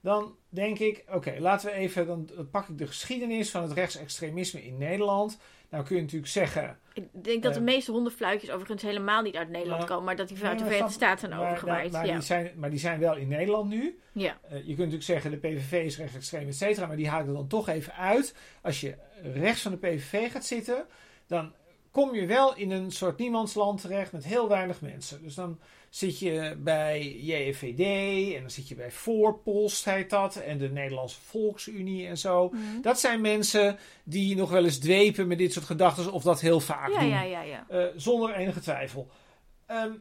[0.00, 4.64] dan denk ik, oké, laten we even, dan pak ik de geschiedenis van het rechtsextremisme
[4.64, 5.38] in Nederland.
[5.70, 7.64] Nou kun je natuurlijk zeggen, Ik denk dat de Eh.
[7.64, 10.04] meeste hondenfluitjes overigens helemaal niet uit Nederland Nou, komen.
[10.04, 11.92] Maar dat die vanuit de Verenigde Staten zijn overgewaaid.
[11.92, 12.12] maar, ja.
[12.12, 13.98] die zijn, maar die zijn wel in Nederland nu.
[14.12, 14.38] ja.
[14.42, 16.86] Eh, je kunt natuurlijk zeggen de PVV is rechtsextreem, et cetera.
[16.86, 18.34] Maar die haalt er dan toch even uit.
[18.62, 20.86] Als je rechts van de PVV gaat zitten,
[21.26, 21.52] dan
[21.90, 25.22] kom je wel in een soort niemandsland terecht met heel weinig mensen.
[25.22, 25.58] Dus dan
[25.90, 27.80] zit je bij JFVD
[28.34, 30.36] en dan zit je bij Voorpost, heet dat.
[30.36, 32.48] En de Nederlandse Volksunie en zo.
[32.48, 32.80] Mhm.
[32.82, 36.60] Dat zijn mensen die nog wel eens dwepen met dit soort gedachten of dat heel
[36.60, 37.08] vaak ja, doen.
[37.08, 37.66] ja, ja, ja.
[37.68, 39.08] Eh, zonder enige twijfel.
[39.66, 39.92] Ehm,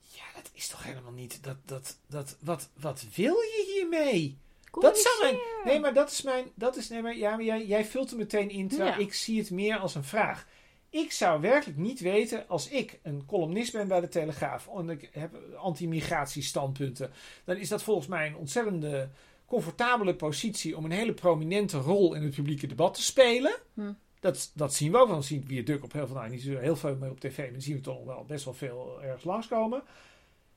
[0.00, 1.44] ja, dat is toch helemaal niet.
[1.44, 4.38] Dat, dat, dat, wat, wat wil je hiermee?
[4.80, 5.36] Dat zou mijn.
[5.64, 6.44] Nee, maar dat is mijn.
[6.54, 8.68] Dat is, nee, maar, ja, maar jij, jij vult er meteen in.
[8.68, 8.96] Terwijl Ja.
[8.96, 10.46] ik zie het meer als een vraag.
[10.92, 14.68] Ik zou werkelijk niet weten als ik een columnist ben bij de Telegraaf.
[14.76, 17.10] En ik heb anti-migratiestandpunten.
[17.44, 19.08] Dan is dat volgens mij een ontzettende
[19.46, 23.54] comfortabele positie om een hele prominente rol in het publieke debat te spelen.
[23.74, 23.92] Hm.
[24.20, 25.08] Dat, dat zien we ook.
[25.08, 27.38] Dan zien we Duk op heel veel, nou niet zo heel veel meer op tv,
[27.38, 29.82] maar dan zien we toch wel best wel veel ergens langskomen.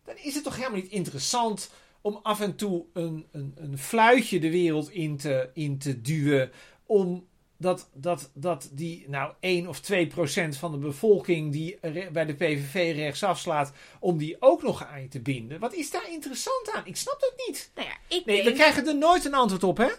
[0.03, 1.71] Dan is het toch helemaal niet interessant
[2.01, 6.51] om af en toe een, een, een fluitje de wereld in te, in te duwen.
[6.85, 7.27] Om
[7.57, 11.79] dat, dat, dat die, nou, 1 of 2 procent van de bevolking die
[12.11, 15.59] bij de PVV rechtsaf slaat, om die ook nog aan je te binden.
[15.59, 16.85] Wat is daar interessant aan?
[16.85, 17.71] Ik snap dat niet.
[17.75, 19.89] Nou ja, ik Nee, we krijgen er nooit een antwoord op, hè?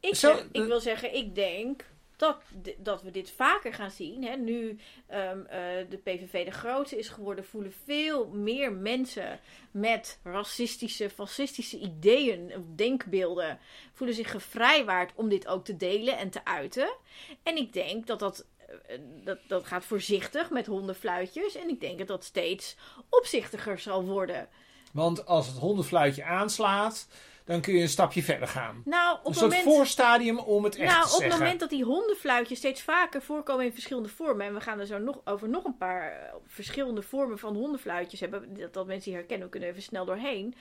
[0.00, 1.84] Ik, Zo, ik wil zeggen, ik denk
[2.16, 2.36] dat,
[2.78, 4.24] dat we dit vaker gaan zien.
[4.24, 4.36] Hè.
[4.36, 5.58] Nu ehm, eh,
[5.88, 9.40] de PVV de grootste is geworden, voelen veel meer mensen
[9.70, 13.58] met racistische, fascistische ideeën of denkbeelden,
[13.92, 16.94] voelen zich gevrijwaard om dit ook te delen en te uiten.
[17.42, 18.46] En ik denk dat dat,
[18.86, 21.54] eh, dat, dat gaat voorzichtig met hondenfluitjes.
[21.54, 22.76] En ik denk dat dat steeds
[23.10, 24.48] opzichtiger zal worden.
[24.92, 27.08] Want als het hondenfluitje aanslaat,
[27.44, 28.82] dan kun je een stapje verder gaan.
[28.84, 29.68] Nou, op Een het soort moment...
[29.68, 31.30] voorstadium om het echt nou, te op zeggen.
[31.30, 34.46] het moment dat die hondenfluitjes steeds vaker voorkomen in verschillende vormen.
[34.46, 38.20] En we gaan er zo nog over nog een paar eh, verschillende vormen van hondenfluitjes
[38.20, 38.56] hebben.
[38.58, 40.54] Dat, dat mensen die herkennen, we kunnen even snel doorheen.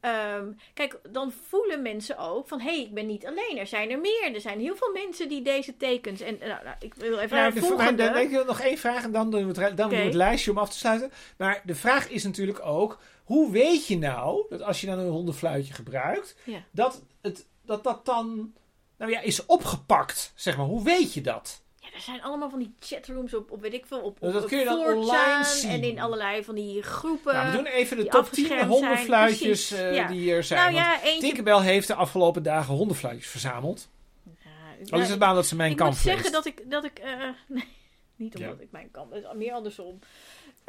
[0.00, 3.58] Ehm, kijk, dan voelen mensen ook van hé, hey, ik ben niet alleen.
[3.58, 4.30] Er zijn er meer.
[4.34, 6.20] Er zijn heel veel mensen die deze tekens.
[6.20, 8.04] En nou, nou, ik wil even naar de maar volgende.
[8.04, 10.50] dan ik nog één vraag en dan doen we het, dan doen we het lijstje
[10.50, 11.12] om af te sluiten.
[11.36, 12.98] Maar de vraag is natuurlijk ook:
[13.30, 16.62] hoe weet je nou dat als je dan een hondenfluitje gebruikt, Ja.
[16.70, 18.52] dat, het, dat dat dan
[18.98, 20.32] nou ja, is opgepakt?
[20.34, 21.62] Zeg maar, hoe weet je dat?
[21.76, 24.44] Ja, er zijn allemaal van die chatrooms op, op weet ik veel, op, op dat
[24.44, 25.70] kun je dan 4chan online zien.
[25.70, 27.34] En in allerlei van die groepen.
[27.34, 29.90] Nou, we doen even de top 10 afgeschermd hondenfluitjes zijn.
[29.90, 30.06] eh, ja.
[30.06, 30.60] die er zijn.
[30.60, 31.20] nou Want ja, eentje...
[31.20, 33.88] Tinkerbell heeft de afgelopen dagen hondenfluitjes verzameld.
[34.24, 36.70] Ja, Al is het maar omdat ze mijn ik kamp moet zeggen dat ik...
[36.70, 37.10] Dat ik eh,
[37.46, 37.68] nee,
[38.16, 39.32] niet omdat ik mijn kamp...
[39.34, 39.98] Meer andersom.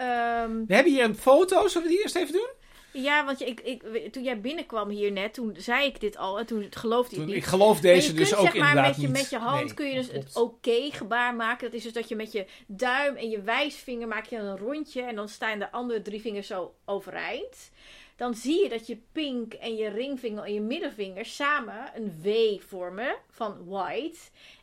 [0.02, 1.68] Ehm, We hebben hier een foto.
[1.68, 2.50] Zullen we die eerst even doen?
[2.94, 6.46] ja, want ik, ik, toen jij binnenkwam hier net, toen zei ik dit al en
[6.46, 7.46] toen geloofde Toen, ik niet.
[7.46, 9.18] geloof Maar deze je dus kunt, ook zeg maar, inderdaad met je, niet.
[9.18, 10.24] met je hand Nee, kun je dus klopt.
[10.28, 11.66] het oké gebaar maken.
[11.66, 15.02] Dat is dus dat je met je duim en je wijsvinger maak je een rondje
[15.02, 17.72] en dan staan de andere drie vingers zo overeind.
[18.16, 22.30] Dan zie je dat je pink en je ringvinger en je middenvinger samen een W
[22.68, 24.18] vormen van white.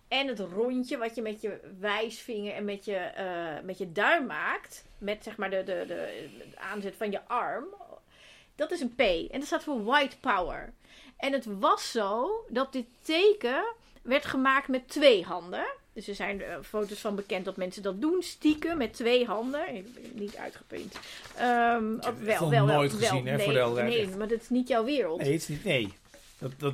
[0.09, 4.27] En het rondje wat je met je wijsvinger en met je, eh, met je duim
[4.27, 7.65] maakt, met zeg maar de, de, de, de aanzet van je arm,
[8.55, 9.01] dat is een P.
[9.01, 10.73] En dat staat voor white power.
[11.17, 13.65] En het was zo dat dit teken
[14.03, 15.67] werd gemaakt met twee handen.
[15.93, 19.75] Dus er zijn eh, foto's van bekend dat mensen dat doen, stiekem met twee handen.
[19.75, 20.95] Ik heb het niet uitgeprint.
[21.39, 24.69] Oh, het echt nog nooit gezien, hè, nee, voor de nee, maar dat is niet
[24.69, 25.21] jouw wereld.
[25.21, 25.95] Nee, het is niet, nee.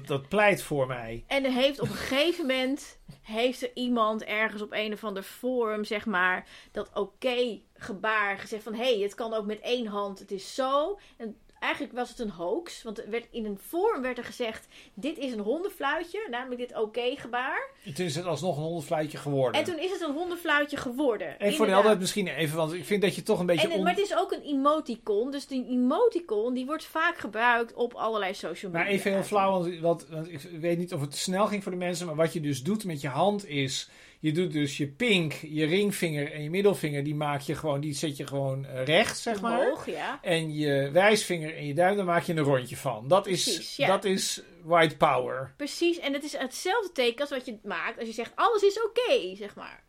[0.06, 1.24] Dat, pleit voor mij.
[1.26, 5.22] En er heeft op een gegeven moment heeft er iemand ergens op een of ander
[5.22, 9.86] forum, zeg maar, dat oké gebaar gezegd van hé, hey, het kan ook met één
[9.86, 10.98] hand, het is zo.
[11.16, 14.66] En eigenlijk was het een hoax, want er werd, in een forum werd er gezegd,
[14.94, 17.70] dit is een hondenfluitje, namelijk dit oké gebaar.
[17.84, 19.60] En Toen is het alsnog een hondenfluitje geworden.
[19.60, 21.40] En toen is het een hondenfluitje geworden.
[21.40, 23.68] En voor de helderheid misschien even, want ik vind dat je toch een beetje...
[23.68, 25.30] En, on- Maar het is ook een emoticon.
[25.30, 28.86] Dus die emoticon die wordt vaak gebruikt op allerlei social media.
[28.86, 31.62] Maar even heel flauw, want, want, want ik weet niet of het te snel ging
[31.62, 32.06] voor de mensen.
[32.06, 33.88] Maar wat je dus doet met je hand is...
[34.24, 37.04] Je doet dus je pink, je ringvinger en je middelvinger.
[37.04, 39.76] Die maak je gewoon, die zet je gewoon eh, recht, zeg maar.
[39.86, 40.18] Ja.
[40.22, 43.08] En je wijsvinger en je duim, daar maak je een rondje van.
[43.08, 43.86] Dat is, Precies, ja.
[43.86, 45.54] dat is white power.
[45.56, 48.82] Precies, en het is hetzelfde teken als wat je maakt als je zegt alles is
[48.82, 49.84] oké, zeg maar.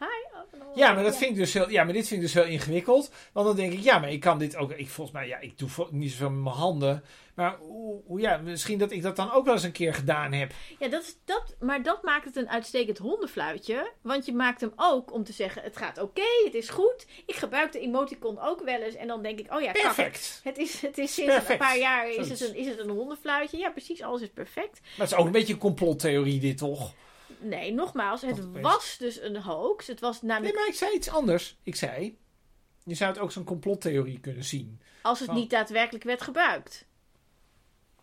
[0.00, 0.06] Hi.
[0.62, 2.52] oh, Ja, maar, dat Vind ik dus heel, ja, maar dit vind ik dus heel
[2.52, 3.10] ingewikkeld.
[3.32, 4.72] Want dan denk ik, ja, maar ik kan dit ook...
[4.72, 7.04] Ik, volgens mij, ja, ik doe niet zoveel met mijn handen.
[7.34, 10.52] Maar hoe, ja, misschien dat ik dat dan ook wel eens een keer gedaan heb.
[10.78, 13.92] Ja, dat is, dat, maar dat maakt het een uitstekend hondenfluitje.
[14.02, 17.06] Want je maakt hem ook om te zeggen, het gaat oké, het is goed.
[17.26, 20.40] Ik gebruik de emoticon ook wel eens en dan denk ik, oh ja, Perfect.
[20.44, 21.50] Het is, het is sinds Perfect.
[21.50, 22.40] een paar jaar is Zoiets.
[22.40, 23.58] het, een, is het een hondenfluitje.
[23.58, 24.80] Ja, precies, alles is perfect.
[24.80, 26.92] Maar het is ook een beetje een complottheorie dit, toch?
[27.40, 29.86] Nee, nogmaals, het was dus een hoax.
[29.86, 31.56] Het was Nee, namelijk, maar ik zei iets anders.
[31.62, 32.18] Ik zei,
[32.84, 34.80] je zou het ook zo'n complottheorie kunnen zien.
[35.02, 36.86] als het van- niet daadwerkelijk werd gebruikt.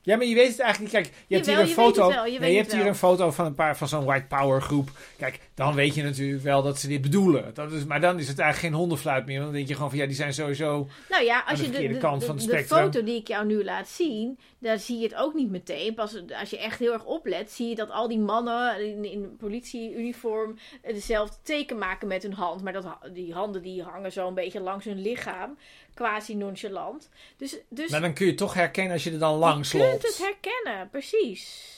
[0.08, 1.04] Ja, maar je weet het eigenlijk niet.
[1.04, 2.10] Kijk, je hebt Jawel, hier een je foto.
[2.10, 4.90] wel, je nee, hebt hier een foto van een paar van zo'n white power groep.
[5.18, 7.54] Kijk, dan weet je natuurlijk wel dat ze dit bedoelen.
[7.54, 9.36] Dat is, maar dan is het eigenlijk geen hondenfluit meer.
[9.36, 10.88] Want dan denk je gewoon van ja, die zijn sowieso.
[11.10, 12.80] Nou ja, als de je de, de, kant de- van het de spectrum.
[12.84, 15.94] foto die ik jou nu laat zien, daar zie je het ook niet meteen.
[15.94, 19.36] Pas als je echt heel erg oplet, zie je dat al die mannen in, in
[19.38, 22.64] politieuniform dezelfde teken maken met hun hand.
[22.64, 25.58] Maar dat, die handen die hangen zo een beetje langs hun lichaam,
[25.98, 27.10] quasi nonchalant.
[27.38, 29.92] Dus, dus Maar dan kun je toch herkennen als je er dan langs je kunt
[29.92, 30.04] loopt.
[30.08, 31.74] het herkennen, precies.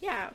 [0.00, 0.32] Ja,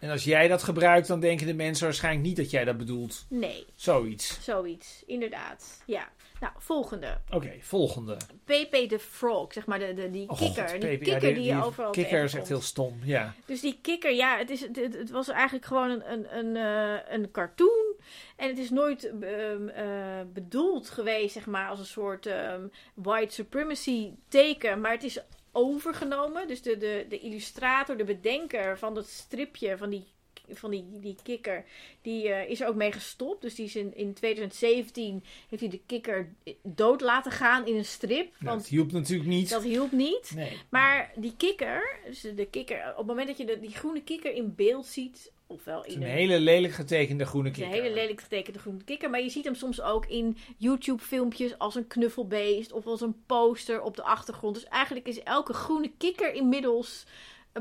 [0.00, 3.26] En als jij dat gebruikt, dan denken de mensen waarschijnlijk niet dat jij dat bedoelt.
[3.28, 4.38] nee, Zoiets.
[4.42, 5.02] zoiets.
[5.06, 5.82] Inderdaad.
[5.86, 6.08] Ja.
[6.42, 7.18] Nou, volgende.
[7.30, 8.16] Oké, volgende.
[8.44, 10.68] Pepe the Frog, zeg maar, de, de, die Oh, kikker.
[10.68, 10.90] God, die.
[10.90, 13.34] Ja, kikker die, je overal Kikker is echt heel stom, ja.
[13.46, 16.56] Dus die kikker, ja, het, is, het, het- het was eigenlijk gewoon een, een, een,
[16.56, 17.94] eh, een cartoon.
[18.36, 23.34] En het is nooit ehm, eh, bedoeld geweest, zeg maar, als een soort ehm, white
[23.34, 24.80] supremacy teken.
[24.80, 25.18] Maar het is
[25.52, 26.46] overgenomen.
[26.48, 30.06] Dus de, de, de illustrator, de bedenker van dat stripje, van die,
[30.50, 31.64] van die, die kikker,
[32.02, 33.42] die eh, is er ook mee gestopt.
[33.42, 36.32] Dus die is in, in 2017 heeft hij de kikker
[36.62, 38.26] dood laten gaan in een strip.
[38.26, 39.48] Nou, Want het hielp natuurlijk niet.
[39.48, 40.32] dat hielp niet.
[40.34, 40.58] Nee.
[40.68, 44.34] Maar die kikker, dus de kikker, op het moment dat je de, die groene kikker
[44.34, 47.72] in beeld ziet, ofwel in een een, hele lelijk getekende groene kikker.
[47.72, 51.74] een hele lelijk getekende groene kikker, maar je ziet hem soms ook in YouTube-filmpjes als
[51.74, 54.54] een knuffelbeest of als een poster op de achtergrond.
[54.54, 57.04] Dus eigenlijk is elke groene kikker inmiddels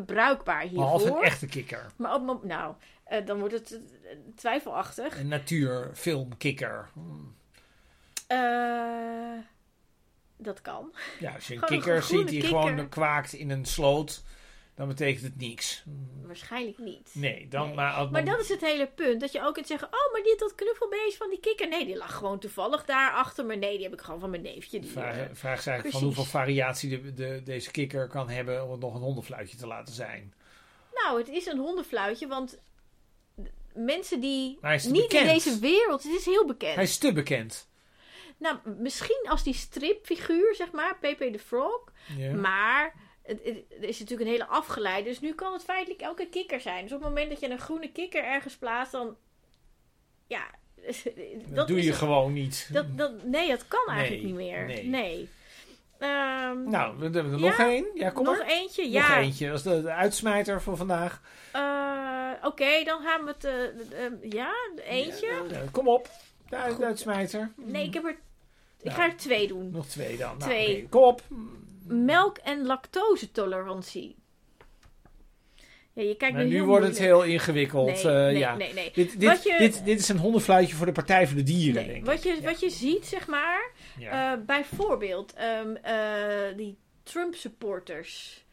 [0.06, 1.18] bruikbaar Behalve hiervoor.
[1.22, 1.86] een echte kikker.
[1.96, 5.20] Maar op, nou, eh, dan wordt het eh, twijfelachtig.
[5.20, 6.89] Een natuurfilmkikker.
[6.94, 7.36] Hmm.
[8.28, 9.38] Eh,
[10.38, 10.94] dat kan.
[11.20, 12.62] Ja, als je een Gewoon kikker ziet die kikker.
[12.62, 14.24] gewoon kwaakt in een sloot,
[14.76, 15.84] dan betekent het niks.
[16.26, 17.09] Waarschijnlijk niet.
[17.13, 17.76] Nee, dan Nee.
[17.76, 18.09] maar.
[18.11, 19.22] Maar dat is het hele punt.
[19.22, 21.67] Dat je ook kunt zeggen: Oh, maar dit dat knuffelbeest van die kikker.
[21.67, 23.55] Nee, die lag gewoon toevallig daar achter me.
[23.55, 24.80] Nee, die heb ik gewoon van mijn neefje.
[24.80, 25.97] Die, Vraag, eh, vraag is eigenlijk precies.
[25.99, 29.67] van hoeveel variatie de, de, deze kikker kan hebben om het nog een hondenfluitje te
[29.67, 30.34] laten zijn.
[30.93, 32.59] Nou, het is een hondenfluitje, want
[33.74, 35.28] mensen die Maar hij is niet bekend.
[35.28, 36.76] in deze wereld, het is heel bekend.
[36.76, 37.69] Hij is te bekend.
[38.38, 41.91] Nou, misschien als die stripfiguur, zeg maar, Pepe the Frog.
[42.17, 42.34] Ja.
[42.34, 42.93] Maar
[43.24, 45.09] het, het- er is natuurlijk een hele afgeleide.
[45.09, 46.84] Dus nu kan het feitelijk elke kikker zijn.
[46.84, 49.15] Dus op het moment dat je een groene kikker ergens plaatst, dan
[50.28, 50.43] ja,
[51.47, 52.69] Dat, doe je gewoon niet.
[52.74, 54.65] Dat, dat, nee, dat kan eigenlijk Nee, niet meer.
[54.65, 54.84] nee.
[54.86, 55.30] Nee.
[55.99, 57.45] Ehm, Nou, we hebben er Ja?
[57.47, 57.86] nog één.
[57.93, 58.47] Ja, kom nog maar.
[58.47, 58.84] eentje?
[58.84, 59.19] Nog Ja.
[59.19, 59.47] eentje.
[59.47, 61.22] Dat is de, de uitsmijter voor vandaag.
[61.51, 63.43] Eh, Oké, dan gaan we het.
[63.43, 64.53] eh, ja,
[64.84, 65.28] eentje?
[65.28, 66.09] Ja, nou, kom op.
[66.49, 66.84] De, uit- de Goed.
[66.86, 67.51] uitsmijter.
[67.55, 68.09] Nee, ik heb er.
[68.80, 68.95] Ik Nou.
[68.97, 69.72] ga er twee doen.
[69.72, 70.38] Nog twee dan.
[70.38, 70.88] Nou, Twee.
[70.89, 71.22] Kom op.
[71.92, 74.16] Melk- en lactosetolerantie.
[75.94, 77.86] Ja, je kijkt nu wordt het heel ingewikkeld.
[77.86, 78.56] Nee, eh, nee, ja.
[78.56, 78.92] nee, nee.
[78.94, 81.84] Dit, dit, Wat je- dit, dit is een hondenfluitje voor de Partij voor de Dieren,
[81.86, 82.24] Nee, denk wat, ik.
[82.24, 82.42] je, Ja.
[82.50, 84.34] wat je ziet, zeg maar, Ja.
[84.38, 88.44] eh, bijvoorbeeld ehm, eh, die Trump-supporters.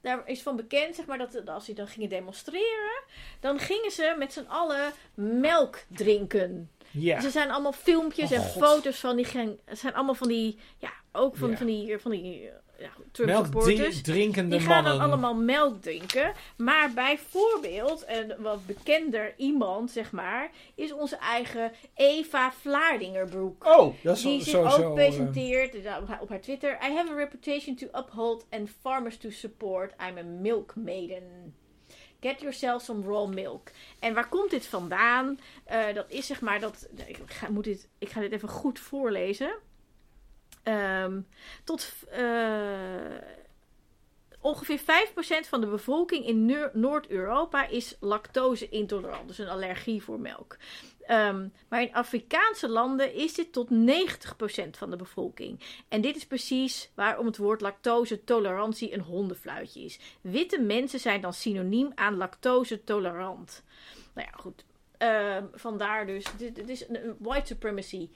[0.00, 3.02] Daar is van bekend, zeg maar, dat als die dan gingen demonstreren,
[3.40, 6.70] dan gingen ze met z'n allen melk drinken.
[6.90, 7.14] ja.
[7.16, 8.62] Dus er zijn allemaal filmpjes Oh, en God.
[8.64, 9.26] foto's van die,
[9.72, 11.56] zijn allemaal van die, ja, ook van, Ja.
[11.56, 12.90] van die, van die ja,
[13.24, 13.46] Melk
[14.02, 16.32] drinkende Die gaan dan allemaal melk drinken.
[16.56, 23.66] Maar bijvoorbeeld, een wat bekender iemand, zeg maar, is onze eigen Eva Vlaardingerbroek.
[23.66, 26.78] Oh, dat is Die zo, zich ook eh, presenteert eh, op haar- Twitter.
[26.88, 29.92] I have a reputation to uphold and farmers to support.
[30.08, 31.54] I'm a milk maiden.
[32.20, 33.70] Get yourself some raw milk.
[33.98, 35.38] En waar komt dit vandaan?
[35.64, 36.88] Eh, dat is zeg maar dat.
[37.06, 39.54] Ik ga, moet dit, ik ga dit even goed voorlezen.
[40.64, 41.20] Ehm,
[41.64, 43.16] tot eh,
[44.40, 50.56] ongeveer 5% van de bevolking in Noord-Europa is lactose-intolerant, dus een allergie voor melk.
[51.06, 55.60] Ehm, maar in Afrikaanse landen is dit tot 90% van de bevolking.
[55.88, 59.98] En dit is precies waarom het woord lactose-tolerantie een hondenfluitje is.
[60.20, 63.62] Witte mensen zijn dan synoniem aan lactose-tolerant.
[64.14, 64.64] Nou ja, goed.
[64.98, 68.08] Ehm, vandaar dus, dit, is een white supremacy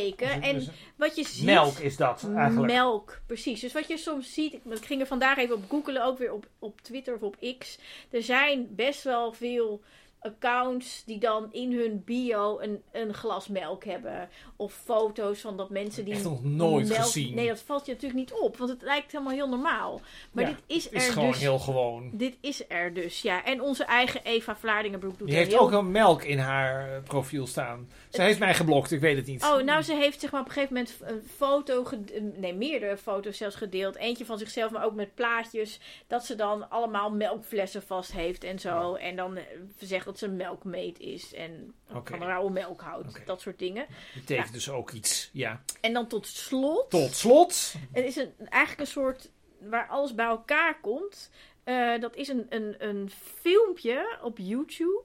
[0.00, 0.42] teken.
[0.42, 1.44] En wat je ziet...
[1.44, 2.72] melk is dat eigenlijk.
[2.72, 3.60] Melk, precies.
[3.60, 6.46] Dus wat je soms ziet, ik, ging er vandaag even op googelen, ook weer op,
[6.58, 7.78] op Twitter of op X.
[8.10, 9.82] Er zijn best wel veel
[10.22, 14.28] accounts die dan in hun bio een, een glas melk hebben.
[14.56, 17.34] Of foto's van dat mensen die Echt nog nooit melk- gezien.
[17.34, 20.00] Nee, dat valt je natuurlijk niet op, want het lijkt helemaal heel normaal.
[20.32, 21.40] Maar Ja, dit is, Het is er gewoon dus.
[21.40, 22.10] heel gewoon.
[22.12, 23.44] Dit is er dus, ja.
[23.44, 27.02] En onze eigen Eva Vlaardingenbroek doet Die heeft heel ook een melk in haar eh,
[27.02, 27.88] profiel staan.
[28.12, 29.42] Ze heeft mij geblokt, ik weet het niet.
[29.42, 32.54] Oh, nou, ze heeft zeg maar op een gegeven moment een foto, ged- eh, nee,
[32.54, 33.96] meerdere foto's zelfs gedeeld.
[33.96, 35.80] Eentje van zichzelf, maar ook met plaatjes.
[36.06, 38.94] Dat ze dan allemaal melkflessen vast heeft en zo.
[38.94, 39.44] En dan eh,
[39.78, 42.16] zegt dat ze een melkmeet is en Oké.
[42.16, 43.20] van rauwe melk houdt.
[43.26, 43.86] Dat soort dingen.
[44.14, 45.30] Betekent dus ook iets.
[45.32, 45.62] Ja.
[45.80, 46.90] En dan tot slot.
[46.90, 47.74] Tot slot.
[47.92, 51.30] Het is een, eigenlijk een soort waar alles bij elkaar komt.
[51.64, 53.10] Eh, dat is een, een, een
[53.40, 55.02] filmpje op YouTube.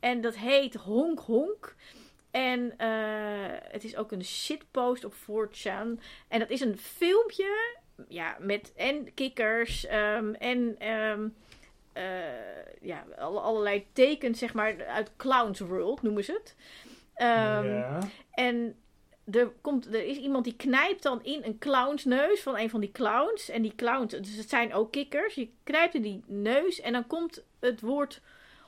[0.00, 1.74] En dat heet Honk Honk.
[2.36, 6.00] En eh, het is ook een shitpost op 4chan.
[6.28, 7.76] En dat is een filmpje
[8.08, 11.28] ja, met en kikkers ehm, en ehm,
[11.92, 12.04] eh,
[12.80, 16.54] ja, alle- allerlei tekens zeg maar uit Clowns World noemen ze het.
[17.14, 17.98] Ehm, ja.
[18.30, 18.76] en
[19.32, 22.92] er, komt, er is iemand die knijpt dan in een clownsneus van een van die
[22.92, 23.48] clowns.
[23.48, 25.34] En die clowns, dus het zijn ook kikkers.
[25.34, 28.20] Je knijpt in die neus en dan komt het woord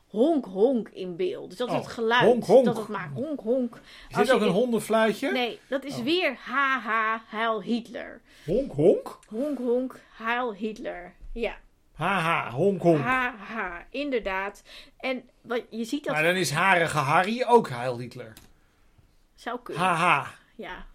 [0.08, 1.48] honk honk in beeld.
[1.48, 2.64] Dus dat is Oh, het geluid honk, honk.
[2.64, 3.14] dat het maakt.
[3.14, 3.80] Honk honk.
[4.08, 5.32] Is dit ook een in- hondenfluitje?
[5.32, 6.02] Nee, dat is Oh.
[6.04, 8.20] weer haha heil Hitler.
[8.46, 9.18] Honk, honk?
[9.28, 11.14] Honk honk heil Hitler.
[11.32, 11.56] Ja,
[11.94, 13.00] Haha, honk, honk.
[13.04, 14.62] haha, inderdaad.
[14.98, 18.32] En wat, je ziet dat Maar dan is harige Harry ook Heil Hitler.
[19.34, 19.82] zou kunnen.
[19.82, 20.26] Haha.
[20.56, 20.86] Ja.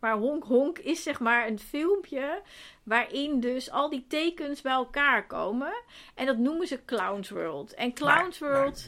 [0.00, 2.42] Maar Honk Honk is zeg maar een filmpje
[2.82, 5.72] waarin dus al die tekens bij elkaar komen.
[6.14, 7.74] En dat noemen ze Clowns World.
[7.74, 8.84] En Clowns Maar- World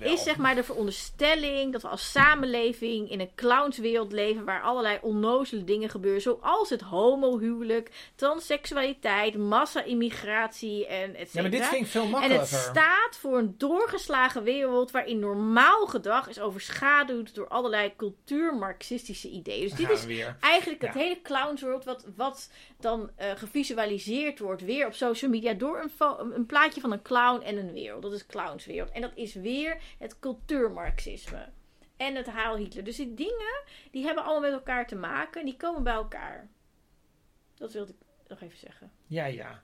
[0.00, 4.98] is zeg maar de veronderstelling dat we als samenleving in een clownswereld leven waar allerlei
[5.02, 6.22] onnozele dingen gebeuren.
[6.22, 12.40] Zoals het homohuwelijk, transseksualiteit, massa-immigratie en et Ja, maar dit ik veel En makkelijker.
[12.40, 19.68] het staat voor een doorgeslagen wereld waarin normaal gedrag is overschaduwd door allerlei cultuur-marxistische ideeën.
[19.68, 22.50] Dus dit is we eigenlijk het hele clownsworld wat, wat
[22.80, 27.42] dan eh, gevisualiseerd wordt weer op social media door een, een plaatje van een clown
[27.42, 28.02] en een wereld.
[28.02, 28.90] Dat is clownswereld.
[28.90, 31.48] En dat is weer het cultuurmarxisme.
[31.96, 32.84] En het Heil Hitler.
[32.84, 35.40] Dus die dingen, die hebben allemaal met elkaar te maken.
[35.40, 36.48] En die komen bij elkaar.
[37.54, 38.92] Dat wilde ik nog even zeggen.
[39.06, 39.62] Ja, ja.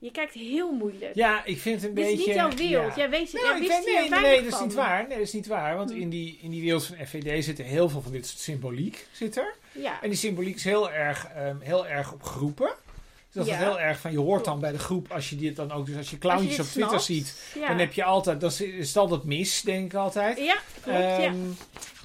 [0.00, 1.14] Je kijkt heel moeilijk.
[1.14, 2.20] Ja, ik vind het een Dit beetje...
[2.20, 2.88] is niet jouw wereld.
[2.94, 2.96] ja.
[2.96, 4.74] Jij weet, Nou, jij ik wist weet- hier nee, nee, weinig nee, dat is niet
[4.74, 4.98] waar.
[5.08, 5.76] Nee, dat is niet waar.
[5.76, 5.96] Want Hm.
[6.00, 9.06] in, die, in die wereld van FVD zitten heel veel van dit soort symboliek.
[9.12, 9.54] Zit er.
[9.72, 10.02] Ja.
[10.02, 12.66] En die symboliek is heel erg, ehm, heel erg op groepen.
[12.66, 13.52] Dus dat Ja.
[13.58, 15.86] is heel erg van, je hoort dan bij de groep, als je dit dan ook,
[15.86, 17.04] dus als je Als je clowntjes dit op Twitter snapt.
[17.04, 17.68] ziet, Ja.
[17.68, 20.38] dan heb je altijd, dan is- het altijd mis, denk ik altijd.
[20.38, 20.98] Ja, klopt.
[20.98, 21.32] ja.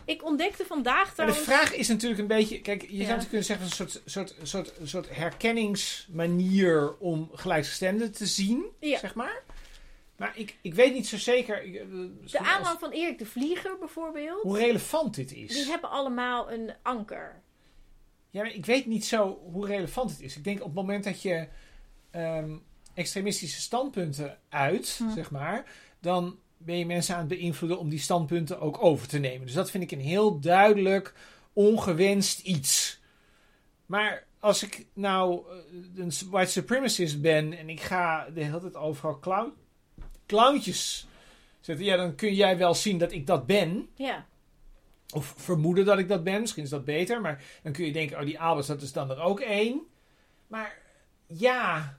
[0.05, 1.43] Ik ontdekte vandaag Maar de trouwens...
[1.43, 3.05] vraag is natuurlijk een beetje, kijk, je Ja.
[3.05, 8.99] zou natuurlijk kunnen zeggen, een soort, soort, soort, soort herkenningsmanier om gelijkgestemden te zien, Ja.
[8.99, 9.43] zeg maar.
[10.17, 11.63] Maar ik, ik weet niet zo zeker.
[11.63, 11.81] ik, eh,
[12.31, 14.41] De aanhang van Erik de Vlieger bijvoorbeeld.
[14.41, 15.53] Hoe relevant dit is.
[15.53, 17.41] Die hebben allemaal een anker.
[18.29, 20.37] Ja, maar ik weet niet zo hoe relevant het is.
[20.37, 21.47] Ik denk op het moment dat je
[22.11, 22.55] ehm,
[22.93, 25.09] extremistische standpunten uit, Hm.
[25.13, 25.65] zeg maar,
[25.99, 29.45] dan ben je mensen aan het beïnvloeden om die standpunten ook over te nemen.
[29.45, 31.13] Dus dat vind ik een heel duidelijk
[31.53, 33.01] ongewenst iets.
[33.85, 38.75] Maar als ik nou eh, een white supremacist ben en ik ga de hele tijd
[38.75, 39.53] overal clown,
[40.25, 41.07] clowntjes
[41.59, 43.89] zetten, ja, dan kun jij wel zien dat ik dat ben.
[43.95, 44.25] Ja.
[45.13, 46.41] Of vermoeden dat ik dat ben.
[46.41, 47.21] Misschien is dat beter.
[47.21, 49.81] Maar dan kun je denken, oh die Albers, dat is dan er ook één.
[50.47, 50.77] Maar
[51.27, 51.97] ja.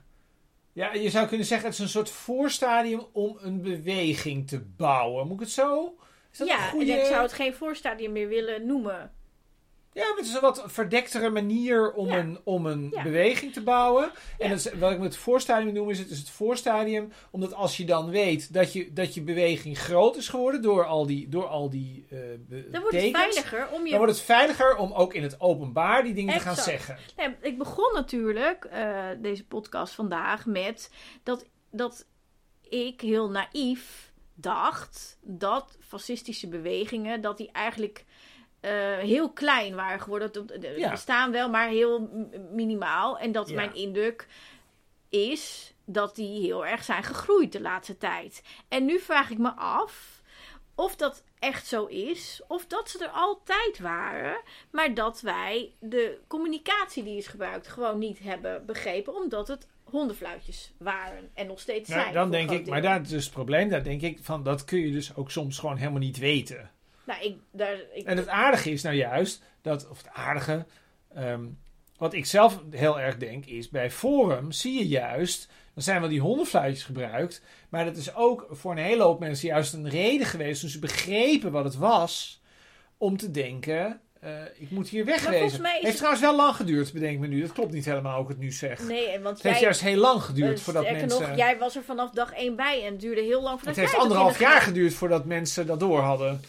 [0.75, 5.27] Ja, je zou kunnen zeggen, het is een soort voorstadium om een beweging te bouwen.
[5.27, 5.95] Moet ik het zo?
[6.31, 6.93] Is dat een Ja, goede...
[6.93, 9.11] en ik zou het geen voorstadium meer willen noemen.
[9.95, 12.17] Ja, maar het is een wat verdektere manier om Ja.
[12.17, 13.03] een, om een Ja.
[13.03, 14.03] beweging te bouwen.
[14.03, 14.47] En Ja.
[14.49, 17.11] dat is, wat ik met het voorstadium noem, is het, is het voorstadium.
[17.31, 21.05] Omdat als je dan weet dat je, dat je beweging groot is geworden door al
[21.05, 24.75] die, door al die be- Dan wordt het veiliger om je Dan wordt het veiliger
[24.77, 26.97] om ook in het openbaar die dingen te gaan zeggen.
[27.17, 30.91] Nee, ik begon natuurlijk eh, deze podcast vandaag met
[31.23, 32.05] dat, dat
[32.69, 38.05] ik heel naïef dacht dat fascistische bewegingen, dat die eigenlijk
[38.65, 40.31] eh, heel klein waren geworden.
[40.31, 40.89] Dat- dat- Ja.
[40.89, 42.09] bestaan wel, maar heel
[42.51, 43.19] minimaal.
[43.19, 43.55] En dat Ja.
[43.55, 44.27] mijn indruk
[45.09, 48.43] is dat die heel erg zijn gegroeid de laatste tijd.
[48.67, 50.21] En nu vraag ik me af
[50.75, 54.41] of dat echt zo is, of dat ze er altijd waren,
[54.71, 60.71] maar dat wij de communicatie die is gebruikt gewoon niet hebben begrepen, omdat het hondenfluitjes
[60.77, 62.13] waren en nog steeds Nou, zijn.
[62.13, 63.69] dan denk ik, maar daar is dus het probleem.
[63.69, 66.71] Daar denk ik van, dat kun je dus ook soms gewoon helemaal niet weten.
[67.05, 70.65] Nou, ik, daar, ik, En het aardige is nou juist dat, of het aardige,
[71.15, 71.43] ehm,
[71.97, 76.09] wat ik zelf heel erg denk, is bij Forum zie je juist, dan zijn wel
[76.09, 80.27] die hondenfluitjes gebruikt, maar dat is ook voor een hele hoop mensen juist een reden
[80.27, 82.41] geweest, toen ze begrepen wat het was,
[82.97, 85.65] om te denken, eh, ik moet hier wegwezen.
[85.65, 87.41] heeft het- trouwens wel lang geduurd, bedenk me nu.
[87.41, 88.79] Dat klopt niet helemaal hoe ik het nu zeg.
[88.87, 91.21] nee, want Het heeft jij, juist heel lang geduurd eh, voordat mensen...
[91.21, 93.85] nog, jij was er vanaf dag één bij en het duurde heel lang voordat het
[93.85, 96.41] heeft anderhalf de jaar geduurd voordat mensen dat door hadden.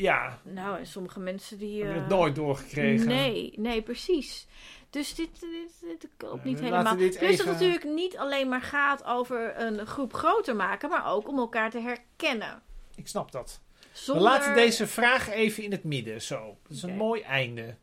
[0.00, 1.82] Ja, Nou, en sommige mensen die...
[1.84, 3.06] hebben het eh, nooit doorgekregen.
[3.06, 4.46] Nee, nee, precies.
[4.90, 6.84] Dus dit, dit, dit klopt niet helemaal.
[6.84, 11.28] dat even- het natuurlijk niet alleen maar gaat over een groep groter maken, maar ook
[11.28, 12.62] om elkaar te herkennen.
[12.94, 13.60] Ik snap dat.
[13.92, 14.24] Zonder...
[14.24, 16.56] We laten deze vraag even in het midden, zo.
[16.62, 17.76] Dat is een mooi einde.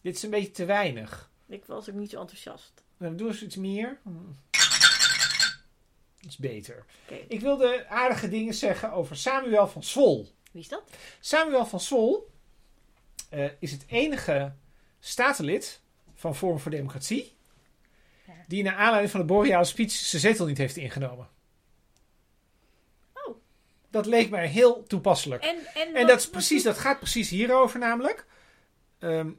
[0.00, 1.30] Dit is een beetje te weinig.
[1.48, 2.84] Ik was ook niet zo enthousiast.
[2.96, 4.00] We eens iets meer.
[6.20, 6.84] Dat is beter.
[7.28, 10.28] Ik wilde aardige dingen zeggen over Samuel van Swol.
[10.52, 10.82] wie is dat?
[11.20, 12.30] Samuel van Swol
[13.28, 14.52] eh, is het enige
[15.00, 15.80] statenlid
[16.14, 17.36] van Forum voor Democratie
[18.26, 18.32] Ja.
[18.48, 21.28] die naar aanleiding van de Boreale speech zijn zetel niet heeft ingenomen.
[23.14, 23.36] Oh.
[23.90, 25.42] Dat leek mij heel toepasselijk.
[25.42, 28.26] En, en, En wat- dat, is precies, dat gaat precies hierover namelijk.
[28.98, 29.30] Ehm,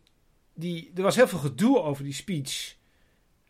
[0.54, 2.76] die, er was heel veel gedoe over die speech.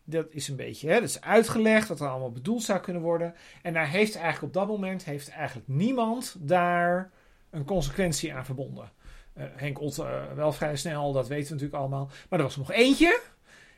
[0.04, 3.34] Dat is een beetje, hè, dat is uitgelegd wat er allemaal bedoeld zou kunnen worden.
[3.62, 7.10] En daar heeft eigenlijk op dat moment heeft eigenlijk niemand daar
[7.50, 8.92] een consequentie aan verbonden.
[9.32, 12.10] Eh, Henk Ott eh, wel vrij snel, dat weten we natuurlijk allemaal.
[12.28, 13.20] Maar er was er nog eentje.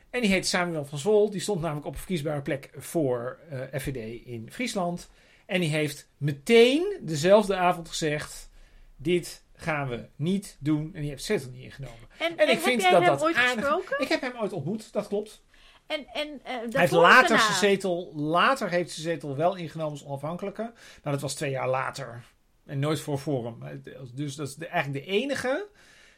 [0.09, 1.29] En die heet Samuel van Zwol.
[1.29, 5.09] Die stond namelijk op een verkiesbare plek voor eh, FVD in Friesland.
[5.45, 8.49] En die heeft meteen dezelfde avond gezegd:
[8.95, 10.91] Dit gaan we niet doen.
[10.93, 12.09] En die heeft zetel niet ingenomen.
[12.17, 14.01] En, en en ik heb vind jij dat hem dat ooit gesproken?
[14.01, 15.43] Ik heb hem ooit ontmoet, dat klopt.
[15.87, 17.43] En, en, eh, Hij heeft later daarna?
[17.43, 20.73] zijn zetel, later heeft zijn zetel wel ingenomen als onafhankelijke.
[21.03, 22.23] Maar dat was twee jaar later.
[22.65, 23.81] En nooit voor Forum.
[24.13, 25.67] Dus dat is de, eigenlijk de enige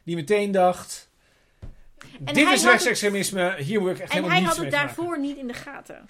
[0.03, 1.09] die meteen dacht...
[2.26, 4.65] En dit hij is had rechtsextremisme, hier moet ik echt En helemaal hij niets had
[4.65, 4.95] het mee te maken.
[4.95, 6.09] daarvoor niet in de gaten.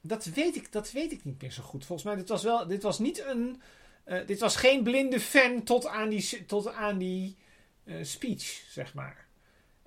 [0.00, 1.86] Dat weet, ik, dat weet ik niet meer zo goed.
[1.86, 3.62] Volgens mij, dit was, wel, dit was niet een...
[4.04, 7.36] eh, dit was geen blinde fan tot aan die, tot aan die
[7.84, 9.26] eh, speech, zeg maar.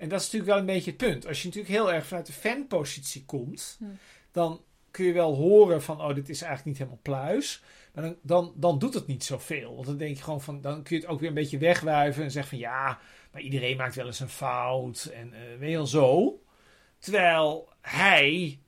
[0.01, 1.27] En dat is natuurlijk wel een beetje het punt.
[1.27, 3.85] Als je natuurlijk heel erg vanuit de fanpositie komt, Hm.
[4.31, 7.63] dan kun je wel horen van, oh, dit is eigenlijk niet helemaal pluis.
[7.93, 9.73] Maar dan, dan, dan doet het niet zoveel.
[9.75, 12.23] Want dan denk je gewoon van, dan kun je het ook weer een beetje wegwuiven
[12.23, 12.99] en zeggen van, ja,
[13.31, 15.05] maar iedereen maakt wel eens een fout.
[15.13, 16.41] En weet je wel zo.
[16.99, 18.59] Terwijl hij,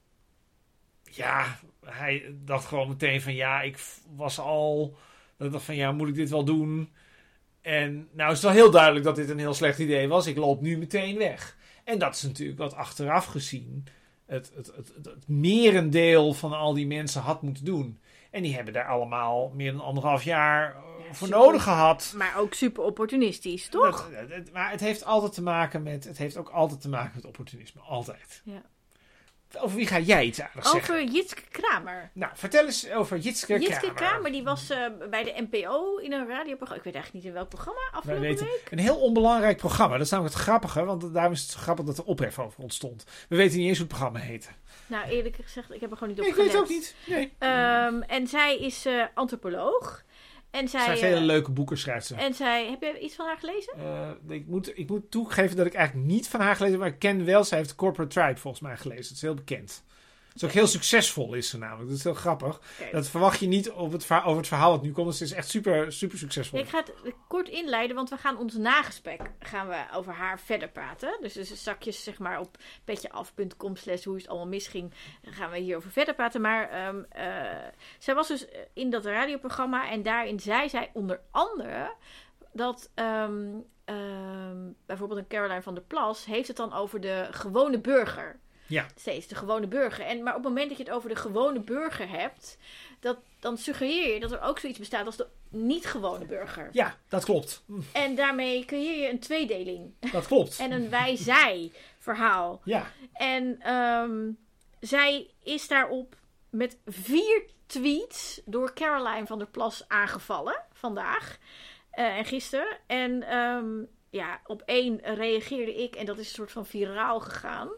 [1.04, 3.78] ja, hij dacht gewoon meteen van, ja, ik
[4.16, 4.98] was al,
[5.38, 6.90] dat dacht van, ja, moet ik dit wel doen?
[7.64, 10.28] En nou is het wel heel duidelijk dat dit een heel slecht idee was.
[10.28, 11.58] Ik loop nu meteen weg.
[11.84, 13.86] En dat is natuurlijk wat achteraf gezien
[14.26, 18.00] het, het, het, merendeel van al die mensen had moeten doen.
[18.32, 21.42] En die hebben daar allemaal meer dan anderhalf jaar eh, Ja, voor super.
[21.42, 22.14] nodig gehad.
[22.18, 24.10] Maar ook super opportunistisch, toch?
[24.12, 27.12] Dat- dat- maar het heeft altijd te maken met, het heeft ook altijd te maken
[27.16, 27.82] met opportunisme.
[27.82, 28.42] Altijd.
[28.46, 28.62] Ja.
[29.60, 30.96] Over wie ga jij iets aardigs zeggen?
[30.96, 32.10] Over Jitske Kramer.
[32.14, 33.96] Nou, vertel eens over Jitske Jitske Kramer.
[33.96, 36.76] Kramer, die was eh, bij de NPO in een radioprogramma.
[36.76, 38.68] Ik weet eigenlijk niet in welk programma, afgelopen weten week.
[38.72, 39.98] een heel onbelangrijk programma.
[39.98, 43.04] Dat is namelijk het grappige, want daarom is het grappig dat er ophef over ontstond.
[43.30, 44.50] We weten niet eens hoe het programma heette.
[44.88, 46.96] Nou, eerlijk gezegd, ik heb er gewoon niet op Nee, ik weet het ook niet.
[47.06, 47.34] Nee.
[47.38, 50.04] Ehm, en zij is eh, antropoloog.
[50.54, 52.16] En zij, Zij heeft eh, hele leuke boeken, schrijft ze.
[52.16, 53.74] en zij, heb je iets van haar gelezen?
[53.78, 56.94] Eh, ik, moet, ik moet toegeven dat ik eigenlijk niet van haar gelezen heb, maar
[56.94, 59.04] ik ken wel, zij heeft Corporate Tribe volgens mij gelezen.
[59.04, 59.84] Dat is heel bekend.
[60.34, 61.90] Het is ook heel succesvol, is ze namelijk.
[61.90, 62.62] Dat is heel grappig.
[62.92, 65.08] Dat verwacht je niet op het over het verhaal dat nu komt.
[65.08, 66.60] Dus het is echt super, super succesvol.
[66.60, 70.70] Ik ga het kort inleiden, want we gaan ons nagesprek gaan we over haar verder
[70.70, 71.18] praten.
[71.22, 75.92] Dus, dus zakjes zeg maar op petjeaf.com slash hoe het allemaal misging, gaan we hierover
[75.92, 76.42] verder praten.
[76.42, 77.68] Maar ehm, eh,
[78.00, 81.94] zij was dus in dat radioprogramma en daarin zei zij onder andere
[82.54, 87.80] dat ehm, ehm, bijvoorbeeld een Caroline van der Plas heeft het dan over de gewone
[87.80, 88.40] burger.
[88.74, 88.86] Ja.
[88.96, 90.06] Steeds de gewone burger.
[90.06, 92.58] En, maar op het moment dat je het over de gewone burger hebt,
[93.00, 96.70] dat, dan suggereer je dat er ook zoiets bestaat als de niet-gewone burger.
[96.72, 97.64] Ja, dat klopt.
[97.92, 99.94] En daarmee creëer je een tweedeling.
[100.12, 100.60] Dat klopt.
[100.64, 102.62] En een wij-zij verhaal.
[102.64, 104.32] Ja, En ehm,
[104.80, 106.16] zij is daarop
[106.50, 111.38] met vier tweets door Caroline van der Plas aangevallen vandaag
[111.90, 112.78] eh, en gisteren.
[112.88, 117.70] En ehm, ja, op één reageerde ik en dat is een soort van viraal gegaan.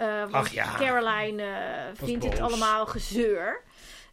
[0.00, 0.74] Eh, want Ach ja.
[0.76, 3.62] Caroline eh, vindt het allemaal gezeur.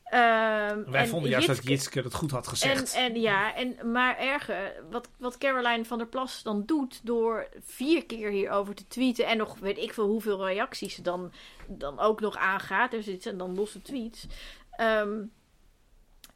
[0.04, 2.94] Ehm, wij en vonden juist dat Jitske- dat goed had gezegd.
[2.94, 7.48] en, en ja, en, maar erger, wat, wat Caroline van der Plas dan doet door
[7.66, 11.32] vier keer hierover te tweeten en nog weet ik veel hoeveel reacties ze dan,
[11.68, 12.92] dan ook nog aangaat.
[12.92, 14.28] Dit zijn dan losse tweets.
[14.72, 15.24] Ehm,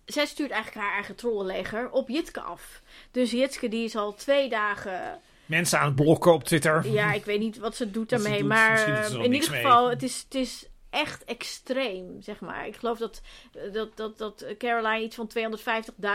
[0.05, 2.81] zij stuurt eigenlijk haar eigen trollenleger op Jitske af.
[3.11, 5.19] Dus Jitske die is al twee dagen
[5.51, 6.87] Mensen aan het blokken op Twitter.
[6.87, 8.39] ja, ik weet niet wat ze doet ze daarmee.
[8.39, 9.61] doet, maar in ieder mee.
[9.61, 12.67] geval, het is, het is echt extreem, zeg maar.
[12.67, 13.21] Ik geloof dat,
[13.73, 15.31] dat, dat, dat Caroline iets van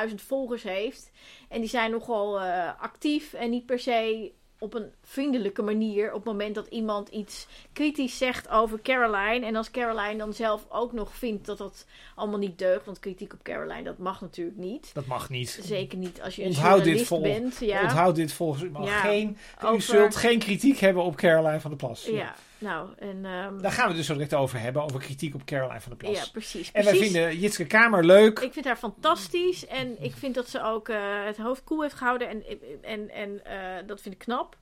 [0.08, 1.10] 250.000 volgers heeft.
[1.48, 6.08] En die zijn nogal eh, actief en niet per se op een vriendelijke manier.
[6.08, 9.46] Op het moment dat iemand iets kritisch zegt over Caroline.
[9.46, 12.84] En als Caroline dan zelf ook nog vindt dat dat allemaal niet deugt.
[12.86, 14.90] Want kritiek op Caroline, dat mag natuurlijk niet.
[14.94, 15.60] Dat mag niet.
[15.62, 17.58] Zeker niet als je een Onthoud dit vol- bent.
[17.60, 17.82] Ja.
[17.82, 18.70] Onthoud dit volgens u.
[18.82, 22.04] Ja, geen, U over- zult geen kritiek hebben op Caroline van der Plas.
[22.04, 22.34] Ja,
[22.66, 23.24] nou, en...
[23.24, 24.82] ehm, Daar gaan we dus zo direct over hebben.
[24.82, 26.24] Over kritiek op Caroline van der Plas.
[26.24, 26.72] ja, precies.
[26.72, 28.38] en wij vinden Jitske Kamer leuk.
[28.38, 31.94] Ik vind haar fantastisch en ik vind dat ze ook eh, het hoofd koel heeft
[31.94, 32.42] gehouden en,
[32.82, 34.56] en, en eh, dat vind ik knap.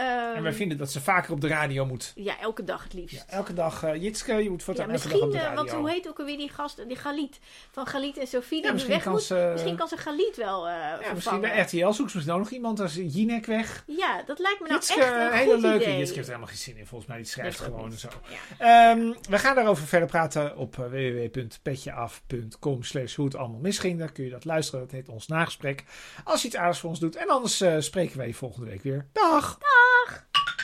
[0.00, 2.12] Ehm, en wij vinden dat ze vaker op de radio moet.
[2.14, 3.16] Ja, elke dag het liefst.
[3.16, 5.56] Ja, elke dag, eh, Jitske, je moet Ja, voortaan elke dag op de eh, radio.
[5.56, 7.38] want hoe heet ook alweer die gast, die Galit,
[7.70, 9.22] van Galit en Sofie, die ja, weg kan moet.
[9.22, 9.48] ze...
[9.52, 12.50] Misschien kan ze Galit wel eh ja, misschien bij RTL zoekt ze misschien ook nog
[12.50, 13.84] iemand als Jinek weg.
[13.86, 15.84] Ja, dat lijkt me nou Jitske, echt een hele goed leuke.
[15.84, 15.96] idee.
[15.98, 16.86] Jitske heeft er helemaal geen zin in.
[16.86, 18.08] Volgens mij die schrijft dat gewoon zo.
[18.58, 18.90] Ja.
[18.92, 23.98] Ehm, we gaan daarover verder praten op eh, www.petjeaf.com slash hoe het allemaal misging.
[23.98, 24.80] Daar kun je dat luisteren.
[24.80, 25.84] Dat heet ons nagesprek.
[26.24, 27.16] Als je iets aardigs voor ons doet.
[27.16, 29.06] En anders eh, spreken wij je volgende week weer.
[29.12, 29.58] Dag!
[29.58, 29.89] Dag!
[30.06, 30.59] Tag!